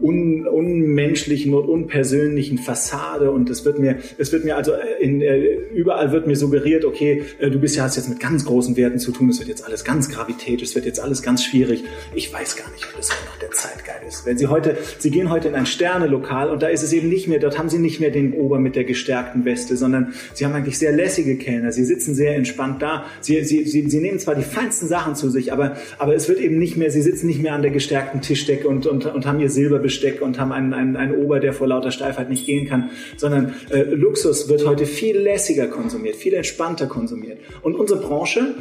un, 0.00 0.46
unmenschlichen 0.46 1.54
und 1.54 1.68
unpersönlichen 1.68 2.58
Fassade 2.58 3.30
und 3.30 3.50
es 3.50 3.64
wird 3.64 3.78
mir, 3.78 3.98
es 4.18 4.32
wird 4.32 4.44
mir 4.44 4.56
also 4.56 4.72
in, 5.00 5.20
äh, 5.20 5.38
überall 5.74 6.12
wird 6.12 6.26
mir 6.26 6.36
suggeriert, 6.36 6.84
okay, 6.84 7.22
äh, 7.38 7.50
du 7.50 7.58
bist 7.58 7.76
ja 7.76 7.84
hast 7.84 7.96
jetzt 7.96 8.08
mit 8.08 8.20
ganz 8.20 8.44
großen 8.44 8.76
Werten 8.76 8.98
zu 8.98 9.12
tun, 9.12 9.28
es 9.28 9.38
wird 9.38 9.48
jetzt 9.48 9.64
alles 9.64 9.84
ganz 9.84 10.08
gravitätisch, 10.08 10.70
es 10.70 10.74
wird 10.74 10.86
jetzt 10.86 11.00
alles 11.00 11.22
ganz 11.22 11.44
schwierig. 11.44 11.84
Ich 12.14 12.32
weiß 12.32 12.56
gar 12.56 12.70
nicht, 12.72 12.84
ob 12.86 12.96
das 12.96 13.08
noch 13.08 13.38
der 13.38 13.50
Zeit 13.50 13.84
geil 13.84 14.00
ist. 14.08 14.26
Wenn 14.26 14.38
Sie 14.38 14.46
heute, 14.46 14.76
Sie 14.98 15.10
gehen 15.10 15.30
heute 15.30 15.48
in 15.48 15.54
ein 15.54 15.66
Sternelokal 15.66 16.50
und 16.50 16.62
da 16.62 16.68
ist 16.68 16.82
es 16.82 16.92
eben 16.92 17.08
nicht 17.08 17.28
mehr, 17.28 17.38
dort 17.38 17.58
haben 17.58 17.68
Sie 17.68 17.78
nicht 17.78 18.00
mehr 18.00 18.10
den 18.10 18.32
Ober 18.34 18.58
mit 18.58 18.76
der 18.76 18.84
gestärkten 18.84 19.44
Weste, 19.44 19.76
sondern 19.76 20.14
Sie 20.32 20.44
haben 20.44 20.54
eigentlich 20.54 20.78
sehr 20.78 20.92
lässige 20.92 21.36
Kellner. 21.36 21.72
Sie 21.72 21.84
sitzen 21.84 22.14
sehr 22.14 22.34
entspannt 22.34 22.82
da. 22.82 23.04
Sie, 23.20 23.42
Sie, 23.44 23.64
Sie, 23.64 23.88
Sie 23.88 24.00
nehmen 24.00 24.18
zwar 24.18 24.34
die 24.34 24.42
feinsten 24.42 24.88
Sachen 24.88 25.14
zu 25.14 25.30
sich, 25.30 25.52
aber, 25.52 25.76
aber 25.98 26.14
es 26.14 26.28
wird 26.28 26.40
eben 26.40 26.58
nicht 26.58 26.76
mehr, 26.76 26.90
Sie 26.90 27.02
sitzen 27.02 27.26
nicht 27.26 27.42
mehr 27.42 27.54
an 27.54 27.62
der 27.62 27.70
gestärkten 27.70 28.20
Tischdecke 28.20 28.66
und, 28.66 28.86
und, 28.86 29.06
und 29.06 29.26
haben 29.26 29.40
Ihr 29.40 29.50
Silber 29.50 29.78
Besteck 29.84 30.22
und 30.22 30.40
haben 30.40 30.50
einen, 30.50 30.72
einen, 30.72 30.96
einen 30.96 31.14
Ober, 31.14 31.40
der 31.40 31.52
vor 31.52 31.68
lauter 31.68 31.90
Steifheit 31.90 32.30
nicht 32.30 32.46
gehen 32.46 32.66
kann, 32.66 32.90
sondern 33.18 33.54
äh, 33.70 33.82
Luxus 33.82 34.48
wird 34.48 34.66
heute 34.66 34.86
viel 34.86 35.18
lässiger 35.18 35.66
konsumiert, 35.66 36.16
viel 36.16 36.32
entspannter 36.32 36.86
konsumiert. 36.86 37.38
Und 37.60 37.76
unsere 37.76 38.00
Branche 38.00 38.54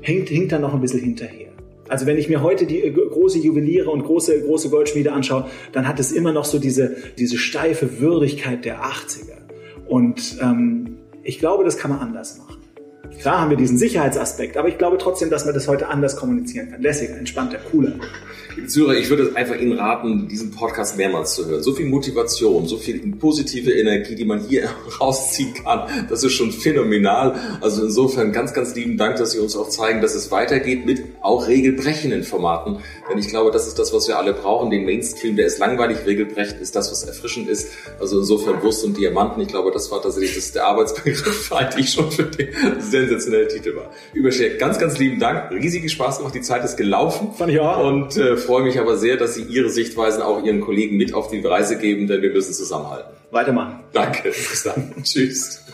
hinkt, 0.00 0.28
hinkt 0.28 0.50
da 0.50 0.58
noch 0.58 0.74
ein 0.74 0.80
bisschen 0.80 1.00
hinterher. 1.00 1.52
Also 1.88 2.06
wenn 2.06 2.18
ich 2.18 2.28
mir 2.28 2.42
heute 2.42 2.66
die 2.66 2.80
äh, 2.82 2.90
große 2.90 3.38
Juweliere 3.38 3.90
und 3.90 4.02
große, 4.02 4.42
große 4.42 4.70
Goldschmiede 4.70 5.12
anschaue, 5.12 5.48
dann 5.70 5.86
hat 5.86 6.00
es 6.00 6.10
immer 6.10 6.32
noch 6.32 6.44
so 6.44 6.58
diese, 6.58 6.96
diese 7.16 7.38
steife 7.38 8.00
Würdigkeit 8.00 8.64
der 8.64 8.82
80er. 8.82 9.36
Und 9.86 10.38
ähm, 10.42 10.96
ich 11.22 11.38
glaube, 11.38 11.62
das 11.62 11.78
kann 11.78 11.92
man 11.92 12.00
anders 12.00 12.38
machen. 12.38 12.56
Klar 13.20 13.40
haben 13.40 13.50
wir 13.50 13.56
diesen 13.56 13.78
Sicherheitsaspekt, 13.78 14.56
aber 14.56 14.68
ich 14.68 14.78
glaube 14.78 14.98
trotzdem, 14.98 15.30
dass 15.30 15.44
man 15.44 15.54
das 15.54 15.68
heute 15.68 15.88
anders 15.88 16.16
kommunizieren 16.16 16.70
kann. 16.70 16.82
Lässiger, 16.82 17.16
entspannter, 17.16 17.58
cooler. 17.70 17.92
Zuhörer, 18.66 18.94
ich 18.94 19.10
würde 19.10 19.32
einfach 19.34 19.56
Ihnen 19.56 19.72
raten, 19.74 20.28
diesen 20.28 20.50
Podcast 20.50 20.96
mehrmals 20.96 21.34
zu 21.34 21.46
hören. 21.46 21.62
So 21.62 21.72
viel 21.72 21.86
Motivation, 21.86 22.66
so 22.66 22.78
viel 22.78 22.98
positive 23.16 23.72
Energie, 23.72 24.14
die 24.14 24.24
man 24.24 24.40
hier 24.40 24.70
rausziehen 25.00 25.54
kann, 25.54 26.06
das 26.08 26.22
ist 26.24 26.32
schon 26.32 26.52
phänomenal. 26.52 27.38
Also 27.60 27.84
insofern 27.84 28.32
ganz, 28.32 28.54
ganz 28.54 28.74
lieben 28.74 28.96
Dank, 28.96 29.16
dass 29.16 29.32
Sie 29.32 29.38
uns 29.38 29.56
auch 29.56 29.68
zeigen, 29.68 30.00
dass 30.00 30.14
es 30.14 30.30
weitergeht 30.30 30.86
mit 30.86 31.02
auch 31.20 31.46
regelbrechenden 31.46 32.24
Formaten. 32.24 32.78
Denn 33.10 33.18
ich 33.18 33.28
glaube, 33.28 33.50
das 33.50 33.66
ist 33.66 33.78
das, 33.78 33.92
was 33.92 34.08
wir 34.08 34.18
alle 34.18 34.32
brauchen. 34.32 34.70
Den 34.70 34.84
Mainstream, 34.84 35.36
der 35.36 35.46
ist 35.46 35.58
langweilig, 35.58 35.98
regelbrechend 36.06 36.60
ist 36.60 36.74
das, 36.74 36.90
was 36.90 37.04
erfrischend 37.04 37.48
ist. 37.48 37.70
Also 38.00 38.18
insofern 38.18 38.62
Wurst 38.62 38.84
und 38.84 38.96
Diamanten. 38.96 39.40
Ich 39.42 39.48
glaube, 39.48 39.70
das 39.70 39.90
war 39.90 40.02
tatsächlich 40.02 40.34
das, 40.34 40.52
der 40.52 40.66
Arbeitsbegriff, 40.66 41.52
eigentlich 41.52 41.90
schon 41.90 42.10
für 42.10 42.24
den 42.24 42.48
sensationellen 42.80 43.48
Titel 43.48 43.76
war. 43.76 43.90
Überschert, 44.12 44.58
ganz, 44.58 44.78
ganz 44.78 44.98
lieben 44.98 45.18
Dank. 45.18 45.50
Riesige 45.50 45.88
Spaß 45.88 46.18
gemacht. 46.18 46.34
Die 46.34 46.40
Zeit 46.40 46.64
ist 46.64 46.76
gelaufen. 46.76 47.32
Fand 47.36 47.52
ich 47.52 47.60
auch. 47.60 47.84
Und 47.84 48.16
äh, 48.16 48.36
freue 48.46 48.62
mich 48.62 48.78
aber 48.80 48.96
sehr, 48.96 49.16
dass 49.16 49.34
Sie 49.34 49.42
Ihre 49.42 49.68
Sichtweisen 49.68 50.22
auch 50.22 50.42
Ihren 50.42 50.60
Kollegen 50.60 50.96
mit 50.96 51.12
auf 51.12 51.28
die 51.28 51.40
Reise 51.40 51.78
geben, 51.78 52.06
denn 52.06 52.22
wir 52.22 52.32
müssen 52.32 52.54
zusammenhalten. 52.54 53.14
Weitermachen. 53.30 53.80
Danke. 53.92 54.28
Bis 54.28 54.62
dann. 54.62 54.94
Tschüss. 55.02 55.64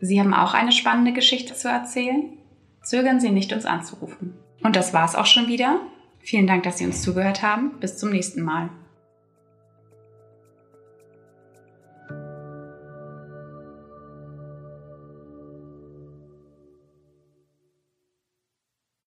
Sie 0.00 0.18
haben 0.18 0.32
auch 0.32 0.54
eine 0.54 0.72
spannende 0.72 1.12
Geschichte 1.12 1.54
zu 1.54 1.68
erzählen? 1.68 2.38
Zögern 2.82 3.20
Sie 3.20 3.30
nicht, 3.30 3.52
uns 3.52 3.66
anzurufen. 3.66 4.34
Und 4.62 4.76
das 4.76 4.94
war's 4.94 5.14
auch 5.14 5.26
schon 5.26 5.48
wieder. 5.48 5.80
Vielen 6.20 6.46
Dank, 6.46 6.62
dass 6.62 6.78
Sie 6.78 6.86
uns 6.86 7.02
zugehört 7.02 7.42
haben. 7.42 7.72
Bis 7.80 7.98
zum 7.98 8.10
nächsten 8.10 8.42
Mal. 8.42 8.70